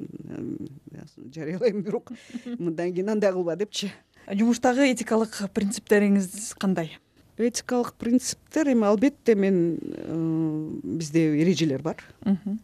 жарыялайм 1.34 1.80
бирок. 1.82 2.12
Мындан 2.58 2.92
кийин 2.92 3.08
андай 3.16 3.32
кылба 3.32 3.56
депчи. 3.56 3.90
Жумуштагы 4.28 4.90
этикалык 4.92 5.40
принциптериңиз 5.54 6.54
кандай 6.60 6.98
этикалык 7.37 7.94
принциптер 7.94 8.68
эми 8.73 8.85
албетте 8.87 9.35
мен 9.35 9.79
э, 9.83 10.70
бизде 10.83 11.42
эрежелер 11.42 11.83
бар. 11.83 11.97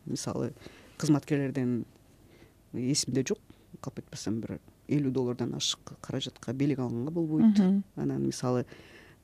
Мисалы 0.06 0.52
кызматкерлерден 0.98 1.84
эсимде 2.72 3.24
жок. 3.26 3.38
Калп 3.80 4.00
этпесем 4.00 4.40
бир 4.40 4.58
элүү 4.88 5.10
доллардан 5.10 5.54
ашык 5.54 5.94
каражатка 6.00 6.52
белек 6.52 6.78
алганга 6.78 7.10
болбойт. 7.10 7.58
Анан 7.96 8.26
мисалы 8.26 8.66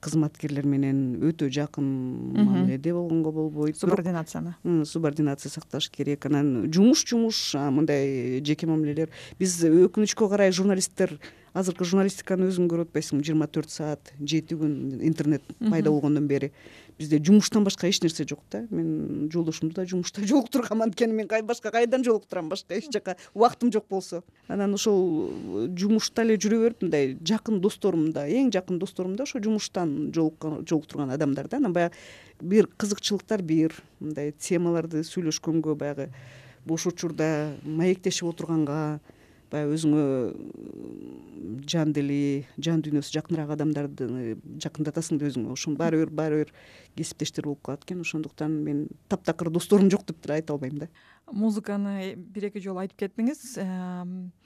кызматкерлер 0.04 0.66
менен 0.68 0.98
өтө 1.24 1.48
жакын 1.52 1.86
мамиледе 2.36 2.92
болгонго 2.94 3.32
болбойт. 3.32 3.78
Субординацияны? 3.80 4.56
субординация 4.84 5.50
сакташ 5.50 5.88
керек. 5.90 6.26
Анан 6.26 6.70
жумуш 6.72 7.06
жумуш 7.06 7.54
мындай 7.54 8.42
жеке 8.44 8.66
мамилелер. 8.66 9.10
Биз 9.38 9.58
өкүнүчкө 9.64 10.28
карай 10.30 10.52
журналисттер 10.52 11.16
азыркы 11.56 11.86
журналистиканы 11.88 12.50
өзүң 12.50 12.68
көрүп 12.68 12.90
атпайсыңбы 12.90 13.24
жыйырма 13.24 13.48
төрт 13.48 13.72
саат 13.72 14.12
жети 14.20 14.58
күн 14.60 15.00
интернет 15.06 15.44
пайда 15.70 15.90
болгондон 15.90 16.28
бери 16.28 16.52
бизде 16.98 17.18
жумуштан 17.22 17.64
башка 17.64 17.88
эч 17.88 18.00
нерсе 18.02 18.26
жок 18.28 18.40
да. 18.50 18.66
Мен 18.70 19.30
жолдошумду 19.32 19.74
да 19.74 19.86
жумушта 19.86 20.22
жолуктургам 20.26 20.82
анткени 20.82 21.12
мен 21.12 21.28
башка 21.46 21.70
кайдан 21.70 22.04
жолуктурам? 22.04 22.48
Башка 22.48 22.74
эч 22.74 22.90
жака 22.92 23.16
убактым 23.34 23.72
жок 23.72 23.86
болсо. 23.88 24.22
Анан 24.48 24.74
ошол 24.74 25.30
э, 25.30 25.68
жумушта 25.76 26.22
эле 26.22 26.36
жүрө 26.36 26.62
берип 26.62 26.82
мындай 26.82 27.16
жакын 27.20 27.60
досторум 27.60 28.12
да 28.12 28.26
эң 28.28 28.52
жакын 28.52 28.78
досторум 28.78 29.16
да 29.16 29.24
ошо 29.24 29.42
жумуштан 29.42 30.12
жолуктурган 30.14 31.10
адамдар 31.10 31.48
да. 31.48 31.58
Анан 31.58 31.72
баягы 31.72 31.94
бир 32.40 32.68
кызыкчылыктар 32.76 33.42
бир 33.42 33.74
мындай 34.00 34.32
темаларды 34.32 35.04
сүйлөшкөнгө 35.04 35.76
баягы 35.76 36.10
бош 36.66 36.86
учурда 36.86 37.54
маектешип 37.64 38.28
отурганга 38.28 39.00
баягы 39.50 39.76
өзүңө 39.76 40.04
жан 41.70 41.92
дили 41.94 42.46
жан 42.58 42.82
дүйнөсү 42.84 43.14
жакыныраак 43.16 43.52
адамдарды 43.56 44.36
жакындатасың 44.62 45.20
да 45.20 45.28
өзүңө. 45.30 45.52
Ошо 45.54 45.72
баары 45.78 46.02
бир 46.02 46.10
баары 46.10 46.40
бир 46.44 46.52
кесиптештер 46.98 47.46
болуп 47.46 47.62
калат 47.66 47.84
экен. 47.84 48.00
Ошондуктан 48.00 48.56
мен 48.64 48.86
таптакыр 49.08 49.50
досторум 49.50 49.90
жок 49.90 50.06
деп 50.06 50.20
деле 50.22 50.40
айта 50.40 50.52
албайм 50.54 50.78
да. 50.78 50.88
Музыканы 51.32 52.14
бир 52.16 52.48
эки 52.50 52.62
жолу 52.62 52.82
айтып 52.82 52.98
кеттиңиз. 53.04 53.56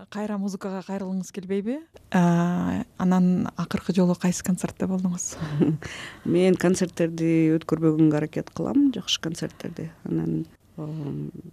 Кайра 0.08 0.38
музыкага 0.40 0.80
кайрылгыңыз 0.86 1.32
келбейби? 1.32 1.80
Анан 2.10 3.50
акыркы 3.56 3.94
жолу 3.96 4.14
кайсы 4.14 4.44
концертте 4.44 4.88
болдуңуз? 4.88 5.34
Мен 6.24 6.56
концерттерди 6.56 7.52
өткөрбөгөнгө 7.58 8.22
аракет 8.22 8.50
кылам. 8.56 8.90
Жакшы 8.96 9.20
концерттерди. 9.20 9.90
Анан 10.04 10.46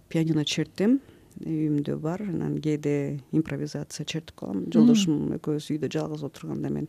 пианино 0.08 0.44
чертем 0.44 1.00
үйүмдө 1.44 1.98
бар. 2.02 2.22
Анан 2.22 2.58
кээде 2.62 3.20
импровизация 3.32 4.06
чертип 4.06 4.36
калам. 4.38 4.64
Жолдошум 4.72 5.34
экөөбүз 5.38 5.70
үйдө 5.74 5.90
жалгыз 5.92 6.24
отурганда 6.28 6.70
мен 6.72 6.88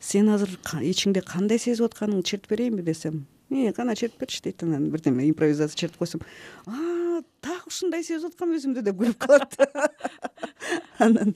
сен 0.00 0.28
азыр 0.32 0.52
ичиңде 0.84 1.22
кандай 1.26 1.58
сезип 1.58 1.88
атканыңды 1.88 2.22
чертип 2.22 2.50
берейинби? 2.50 2.82
десем 2.82 3.26
э 3.50 3.72
кана 3.72 3.96
чертип 3.96 4.20
берчи 4.20 4.42
дейт. 4.42 4.62
Анан 4.62 4.90
бирдеме 4.90 5.28
импровизация 5.28 5.76
чертип 5.76 5.98
койсом 5.98 6.20
так 7.40 7.66
ушундай 7.66 8.02
сезип 8.02 8.32
аткам 8.32 8.54
өзүмдү? 8.56 8.82
деп 8.82 8.96
күлүп 8.96 9.18
калат. 9.18 9.56
Анан 10.98 11.34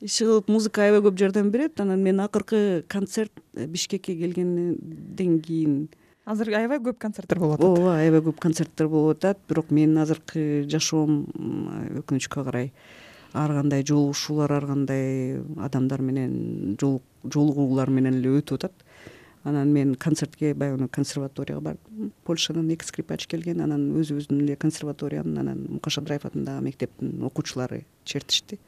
иши 0.00 0.24
кылып 0.24 0.48
музыка 0.48 0.82
аябай 0.86 1.02
көп 1.08 1.18
жардам 1.18 1.50
берет. 1.50 1.80
Анан 1.80 2.02
мен 2.02 2.20
акыркы 2.20 2.84
концерт 2.88 3.32
бишкекке 3.54 4.16
келгенден 4.16 5.40
кийин 5.40 5.88
азыр 6.24 6.52
аябай 6.54 6.80
көп 6.82 6.98
концерттер 7.02 7.40
болуп 7.42 7.58
атат. 7.58 7.66
Ооба 7.66 7.96
аябай 7.98 8.22
көп 8.28 8.40
концерттер 8.42 8.88
болуп 8.88 9.16
атат. 9.16 9.38
Бирок 9.48 9.70
менин 9.70 10.02
азыркы 10.02 10.64
жашоом 10.70 11.24
өкүнүчкө 12.02 12.44
карай 12.44 12.72
ар 13.32 13.54
кандай 13.56 13.84
жолугушуулар 13.88 14.52
ар 14.52 14.66
кандай 14.68 15.40
адамдар 15.58 16.02
менен 16.04 16.76
жолугуулар 16.80 17.90
менен 17.90 18.20
эле 18.20 18.38
өтүп 18.40 18.60
атат 18.60 18.84
анан 19.44 19.72
мен 19.72 19.94
концертке 19.94 20.54
баягы 20.54 20.88
консерваторияга 20.88 21.60
бардым. 21.60 22.12
Польшадан 22.24 22.70
эки 22.70 22.84
скрипач 22.84 23.26
келген 23.26 23.60
анан 23.60 23.88
өзүбүздүн 23.98 24.42
эле 24.44 24.56
консерваториянын 24.56 25.38
анан 25.38 25.64
мукаш 25.76 25.98
абдраев 25.98 26.26
атындагы 26.26 26.62
мектептин 26.68 27.22
окуучулары 27.26 27.82
чертишти. 28.04 28.58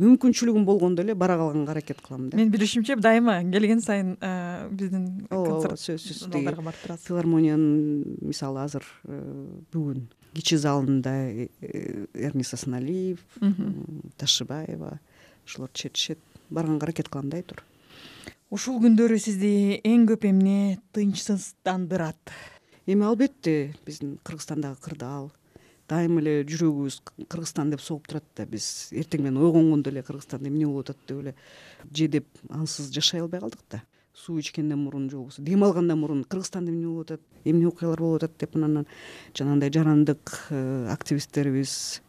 Мүмкүнчүлүгүм 0.00 0.64
болгондо 0.64 1.04
эле 1.04 1.14
бара 1.14 1.36
калганга 1.36 1.72
аракет 1.72 2.00
кылам 2.00 2.30
да. 2.30 2.36
Менин 2.36 2.52
билишимче 2.52 2.96
дайыма 2.96 3.42
келген 3.52 3.80
сайын 3.84 4.16
э, 4.20 4.68
биздин 4.70 5.26
ооба 5.30 5.76
сөзсүз 5.76 6.28
залдарга 6.30 6.62
барып 6.62 6.86
турасыз 6.86 7.06
филармониянын 7.08 8.18
мисалы 8.22 8.64
азыр 8.64 8.86
э, 9.04 9.20
бүгүн. 9.72 10.06
Кичи 10.34 10.56
залында 10.56 11.12
э, 11.12 11.48
эрмис 12.14 12.54
асаналиев 12.54 13.20
ташыбаева 14.16 14.98
ошолор 15.44 15.70
чертишет 15.72 16.18
барганга 16.50 16.86
аракет 16.86 17.08
кылам 17.08 17.28
да 17.28 17.36
айтор 17.36 17.64
ушул 18.54 18.76
күндөрү 18.78 19.16
сизди 19.18 19.80
эң 19.82 20.04
көп 20.06 20.28
эмне 20.28 20.76
тынчсыздандырат? 20.94 22.30
Эми 22.86 23.02
албетте 23.02 23.72
биздин 23.82 24.12
кыргызстандагы 24.22 24.78
кырдаал 24.84 25.32
дайыма 25.90 26.20
эле 26.22 26.34
жүрөгүбүз 26.46 27.00
кыргызстан 27.32 27.72
деп 27.72 27.82
согуп 27.82 28.06
турат 28.06 28.28
да 28.38 28.46
биз 28.46 28.92
эртең 28.94 29.24
менен 29.24 29.40
ойгонгондо 29.42 29.90
эле 29.90 30.04
кыргызстанда 30.06 30.52
эмне 30.52 30.68
болуп 30.68 30.86
атат 30.86 31.02
деп 31.08 31.24
эле 31.24 31.34
же 31.90 32.08
деп 32.14 32.28
ансыз 32.48 32.92
жашай 32.94 33.24
албай 33.24 33.42
калдык 33.42 33.64
да 33.74 33.82
суу 34.14 34.38
ичкенден 34.38 34.78
мурун 34.84 35.10
же 35.10 35.16
болбосо 35.16 35.42
дем 35.42 35.64
алгандан 35.64 35.98
мурун 35.98 36.22
кыргызстанда 36.22 36.70
эмне 36.70 36.86
болуп 36.86 37.10
атат 37.10 37.20
эмне 37.44 37.66
окуялар 37.66 38.06
болуп 38.06 38.22
атат 38.22 38.38
деп 38.38 38.54
анан 38.54 38.86
жанагындай 39.34 39.74
жарандык 39.74 40.38
э, 40.50 40.86
активисттерибиз 40.94 42.02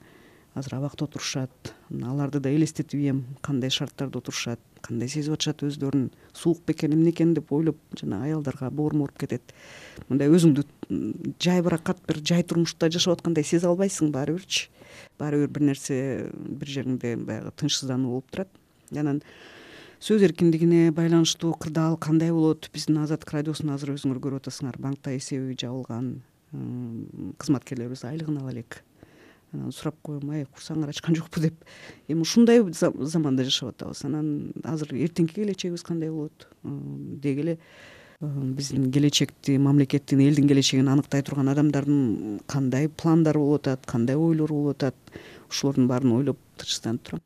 азыр 0.53 0.75
абакта 0.77 1.05
отурушат 1.05 1.73
аларды 1.89 2.39
да 2.39 2.53
элестетип 2.53 2.99
ийем 2.99 3.25
кандай 3.41 3.71
шарттарда 3.71 4.19
отурушат 4.19 4.59
кандай 4.86 5.09
сезип 5.09 5.33
атышат 5.36 5.63
өздөрүн? 5.65 6.11
Суук 6.38 6.61
бекен 6.67 6.93
эмне 6.93 7.11
экен 7.11 7.33
деп 7.33 7.51
ойлоп 7.53 7.79
жанагы 7.97 8.29
аялдарга 8.29 8.69
боорум 8.69 9.05
ооруп 9.05 9.17
кетет. 9.25 9.53
Мындай 10.09 10.29
өзүңдү 10.29 10.65
жайбыракат 11.41 12.03
бир 12.07 12.21
жай 12.21 12.45
турмушта 12.45 12.91
жашап 12.93 13.17
аткандай 13.17 13.43
сезе 13.43 13.67
албайсың 13.67 14.13
баары 14.13 14.38
бирчи 14.38 14.69
баары 15.19 15.45
бир 15.45 15.53
бир 15.57 15.67
нерсе 15.71 15.97
бир 16.31 16.69
жериңде 16.69 17.15
баягы 17.17 17.51
тынчсыздануу 17.57 18.15
болуп 18.17 18.31
турат. 18.31 18.49
Анан 18.95 19.21
сөз 19.99 20.23
эркиндигине 20.27 20.91
байланыштуу 20.91 21.53
кырдаал 21.53 21.97
кандай 21.97 22.31
болот? 22.31 22.69
Биздин 22.73 23.01
азаттык 23.01 23.33
радиосун 23.33 23.73
азыр 23.73 23.95
өзүңөр 23.95 24.21
көрүп 24.21 24.43
атасыңар. 24.43 24.77
Банкта 24.79 25.15
эсеби 25.15 25.57
жабылган 25.59 26.19
кызматкерлерибиз 27.41 28.05
айлыгын 28.07 28.39
ала 28.41 28.53
элек 28.53 28.83
сурап 29.71 29.95
коем 30.01 30.29
ай 30.29 30.45
курсаңар 30.45 30.89
ачкан 30.89 31.15
жокпу 31.15 31.41
деп. 31.41 31.65
Эми 32.07 32.21
ушундай 32.21 32.63
заманда 32.71 33.43
жашап 33.43 33.73
атабыз 33.73 34.05
анан 34.05 34.53
азыр 34.63 34.93
эртеңки 34.93 35.35
келечегибиз 35.35 35.83
кандай 35.83 36.09
болот? 36.11 36.47
Деги 36.63 37.39
эле 37.41 37.57
биздин 38.21 38.91
келечекти 38.91 39.57
мамлекеттин 39.59 40.21
элдин 40.23 40.47
келечегин 40.47 40.87
аныктай 40.87 41.21
турган 41.23 41.49
адамдардын 41.51 42.39
кандай 42.47 42.87
пландары 42.89 43.39
болуп 43.39 43.61
атат 43.61 43.85
кандай 43.85 44.15
ойлору 44.15 44.55
болуп 44.55 44.77
атат? 44.77 44.95
Ошолордун 45.49 45.87
баарын 45.87 46.15
ойлоп 46.15 46.39
тынчсызданып 46.57 47.03
турам. 47.03 47.21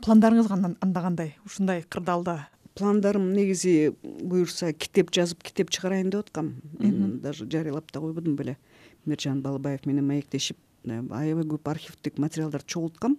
Пландарыңыз 0.00 0.48
анда 0.80 1.00
кандай? 1.00 1.36
Ушундай 1.44 1.82
кырдаалда. 1.82 2.48
Пландарым 2.74 3.32
негизи 3.34 3.92
буюрса 4.02 4.72
китеп 4.72 5.12
жазып 5.12 5.42
китеп 5.42 5.70
чыгарайын 5.70 6.10
деп 6.10 6.24
аткам. 6.24 6.54
Мен 6.78 7.20
даже 7.20 7.44
жарыялап 7.44 7.92
да 7.92 8.00
койбодум 8.00 8.36
беле. 8.36 8.56
Миржан 9.04 9.42
балыбаев 9.42 9.86
менен 9.86 10.06
маектешип 10.06 10.56
аябай 10.86 11.44
көп 11.44 11.68
архивдик 11.70 12.18
материалдарды 12.18 12.68
чогулткам 12.70 13.18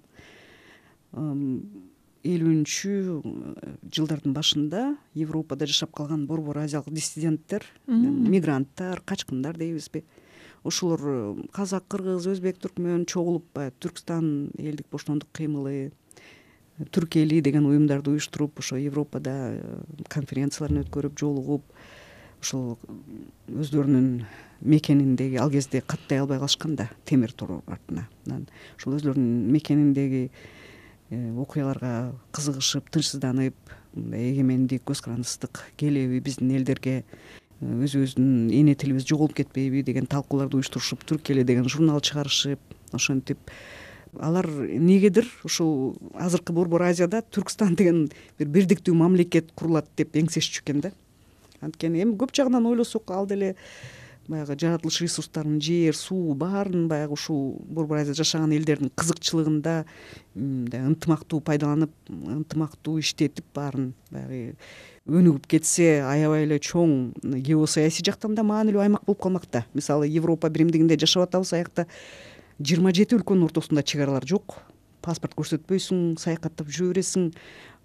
элүүнчү 2.21 2.91
э, 2.93 3.71
жылдардын 3.93 4.33
башында 4.35 4.83
европада 5.17 5.65
жашап 5.69 5.93
калган 5.97 6.27
борбор 6.29 6.61
азиялык 6.61 6.93
диссиденттер 6.93 7.65
мигранттар 7.87 9.01
качкындар 9.05 9.57
дейбизби. 9.57 10.03
Ошолор 10.63 11.01
э, 11.01 11.47
казак 11.53 11.87
кыргыз 11.89 12.27
өзбек 12.29 12.61
түркмөн 12.61 13.07
чогулуп 13.09 13.47
баягы 13.55 13.75
түркстан 13.81 14.51
элдик 14.59 14.87
боштондук 14.91 15.29
кыймылы 15.33 15.91
түрк 16.93 17.17
эли 17.21 17.41
деген 17.41 17.65
уюмдарды 17.65 18.11
уюштуруп 18.11 18.59
ошо 18.59 18.77
европада 18.77 19.33
э, 19.55 19.81
конференцияларын 20.09 20.83
өткөрүп 20.85 21.17
жолугуп 21.17 21.65
ошол 22.41 22.77
өздөрүнүн 23.47 24.25
мекениндеги 24.61 25.37
ал 25.41 25.51
кезде 25.51 25.81
каттай 25.81 26.19
албай 26.21 26.39
калышкан 26.39 26.75
да 26.75 26.89
темир 27.05 27.31
тор 27.31 27.61
артына. 27.67 28.07
Анан 28.25 28.47
ошол 28.77 28.97
өзлөрүнүн 28.97 29.51
мекениндеги 29.51 30.29
э, 31.09 31.33
окуяларга 31.37 32.13
кызыгышып 32.33 32.89
тынчсызданып 32.91 33.55
мындай 33.93 34.31
эгемендик 34.31 34.85
көз 34.87 35.03
каранды 35.03 35.27
ыстык 35.27 35.63
келеби 35.77 36.19
биздин 36.19 36.51
элдерге 36.55 37.03
э, 37.03 37.03
өзүбүздүн 37.65 38.49
эне 38.53 38.75
тилибиз 38.75 39.05
жоголуп 39.09 39.35
кетпейби 39.37 39.83
деген 39.83 40.09
талкууларды 40.09 40.57
уюштурушуп 40.57 41.05
түрк 41.05 41.33
эли 41.33 41.43
деген 41.43 41.69
журнал 41.69 42.01
чыгарышып 42.01 42.59
ошентип 42.93 43.39
алар 44.19 44.47
эмнегедир 44.47 45.27
ушул 45.43 45.95
азыркы 46.13 46.53
борбор 46.53 46.83
азияда 46.83 47.21
түркстан 47.21 47.75
деген 47.79 48.09
бир 48.39 48.47
бирдиктүү 48.47 48.95
мамлекет 48.97 49.53
курулат 49.55 49.87
деп 49.97 50.17
эңсешчү 50.19 50.63
экен 50.65 50.81
да 50.87 50.91
анткени 51.61 52.03
эми 52.03 52.17
көп 52.19 52.35
жагынан 52.35 52.65
ойлосок 52.69 53.11
ал 53.11 53.27
деле 53.27 53.55
баягы 54.27 54.55
жаратылыш 54.59 55.01
ресурстарын 55.01 55.59
жер 55.61 55.95
суу 55.97 56.33
баарын 56.35 56.87
баягы 56.87 57.13
ушул 57.13 57.57
борбор 57.67 58.01
азияда 58.01 58.21
жашаган 58.21 58.53
элдердин 58.55 58.91
кызыкчылыгында 58.95 59.75
мындай 60.35 60.85
ынтымактуу 60.85 61.41
пайдаланып 61.41 61.91
ынтымактуу 62.09 62.99
иштетип 63.01 63.45
баарын 63.55 63.93
баягы 64.11 64.55
өнүгүп 65.09 65.47
кетсе 65.49 66.01
аябай 66.05 66.45
эле 66.45 66.59
чоң 66.61 67.13
геосаясий 67.23 68.05
жактан 68.05 68.35
да 68.37 68.45
маанилүү 68.45 68.85
аймак 68.85 69.07
болуп 69.07 69.23
калмак 69.25 69.47
да 69.51 69.65
мисалы 69.73 70.07
европа 70.07 70.49
биримдигинде 70.49 70.99
жашап 71.01 71.27
атабыз 71.27 71.53
аякта 71.57 71.87
жыйырма 72.61 72.93
жети 72.93 73.17
өлкөнүн 73.17 73.47
ортосунда 73.49 73.83
чек 73.83 74.03
аралар 74.05 74.27
жок. 74.27 74.59
Паспорт 75.01 75.33
көрсөтпөйсүң 75.33 76.19
саякаттап 76.21 76.69
жүрө 76.69 76.91
бересиң 76.93 77.31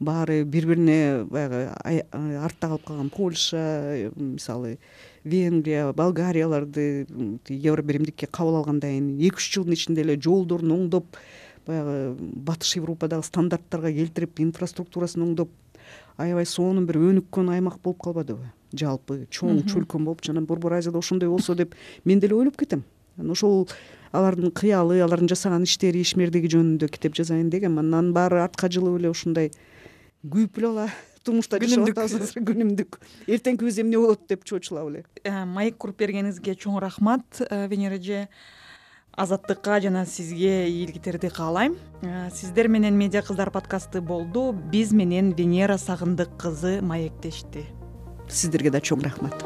баары 0.01 0.45
бири 0.45 0.67
бирине 0.67 1.25
баягы 1.25 1.71
артта 2.13 2.69
калып 2.69 2.85
калган 2.87 3.11
польша 3.11 4.11
мисалы 4.17 4.79
венгрия 5.25 5.93
болгарияларды 5.93 7.07
евро 7.49 7.83
биримдикке 7.83 8.27
кабыл 8.27 8.57
алгандан 8.57 8.91
кийин 8.91 9.19
эки 9.19 9.37
үч 9.37 9.53
жылдын 9.55 9.73
ичинде 9.73 10.03
эле 10.03 10.19
жолдорун 10.21 10.73
оңдоп 10.73 11.17
баягы 11.67 12.17
батыш 12.19 12.77
европадагы 12.77 13.25
стандарттарга 13.25 13.93
келтирип 13.93 14.41
инфраструктурасын 14.41 15.23
оңдоп 15.31 15.51
аябай 16.17 16.47
сонун 16.47 16.87
бир 16.87 17.01
өнүккөн 17.01 17.55
аймак 17.57 17.81
болуп 17.83 18.03
калбадыбы 18.05 18.53
жалпы 18.77 19.25
чоң 19.31 19.65
чөлкөм 19.71 20.05
болуп 20.05 20.25
жана 20.25 20.43
борбор 20.43 20.77
азияда 20.79 20.99
ошондой 20.99 21.29
болсо 21.29 21.55
деп 21.55 21.75
мен 22.05 22.21
деле 22.21 22.35
ойлоп 22.35 22.57
кетем. 22.57 22.85
Ошол 23.17 23.69
алардын 24.13 24.51
кыялы 24.51 25.01
алардын 25.01 25.29
жасаган 25.29 25.65
иштери 25.65 26.03
ишмердиги 26.05 26.51
жөнүндө 26.53 26.89
китеп 26.93 27.17
жазайын 27.17 27.51
дегем 27.51 27.79
анан 27.79 28.13
баары 28.13 28.43
артка 28.43 28.69
жылып 28.69 28.99
эле 29.01 29.11
ушундай 29.11 29.51
күйүп 30.33 30.59
эле 30.61 30.69
ала 30.69 30.87
турмушта 31.27 31.61
жашап 31.63 31.91
атабыз 31.91 32.15
азыр 32.19 32.45
күнүмдүк 32.47 33.01
эртеңкибиз 33.27 33.81
эмне 33.83 33.99
болот 34.01 34.27
деп 34.31 34.45
чочулап 34.47 34.91
эле. 34.91 35.05
Э, 35.25 35.45
маек 35.45 35.79
куруп 35.83 35.99
бергениңизге 36.03 36.57
чоң 36.59 36.79
рахмат 36.83 37.43
э, 37.43 37.67
венера 37.71 37.99
эже 37.99 38.29
азаттыкка 39.17 39.81
жана 39.81 40.05
сизге 40.07 40.69
ийгиликтерди 40.69 41.31
каалайм. 41.31 41.77
Сиздер 42.35 42.69
менен 42.69 42.99
медиа 42.99 43.23
кыздар 43.23 43.51
подкасты 43.51 44.01
болду. 44.01 44.53
Биз 44.53 44.93
менен 44.93 45.33
венера 45.33 45.79
сагындык 45.79 46.37
кызы 46.37 46.81
маектешти. 46.83 47.65
Сиздерге 48.29 48.71
да 48.71 48.81
чоң 48.81 49.03
рахмат. 49.07 49.41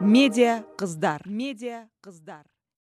Медиа 0.00 0.62
кыздар 0.78 1.22
медиа 1.26 1.88
кыздар 2.00 2.44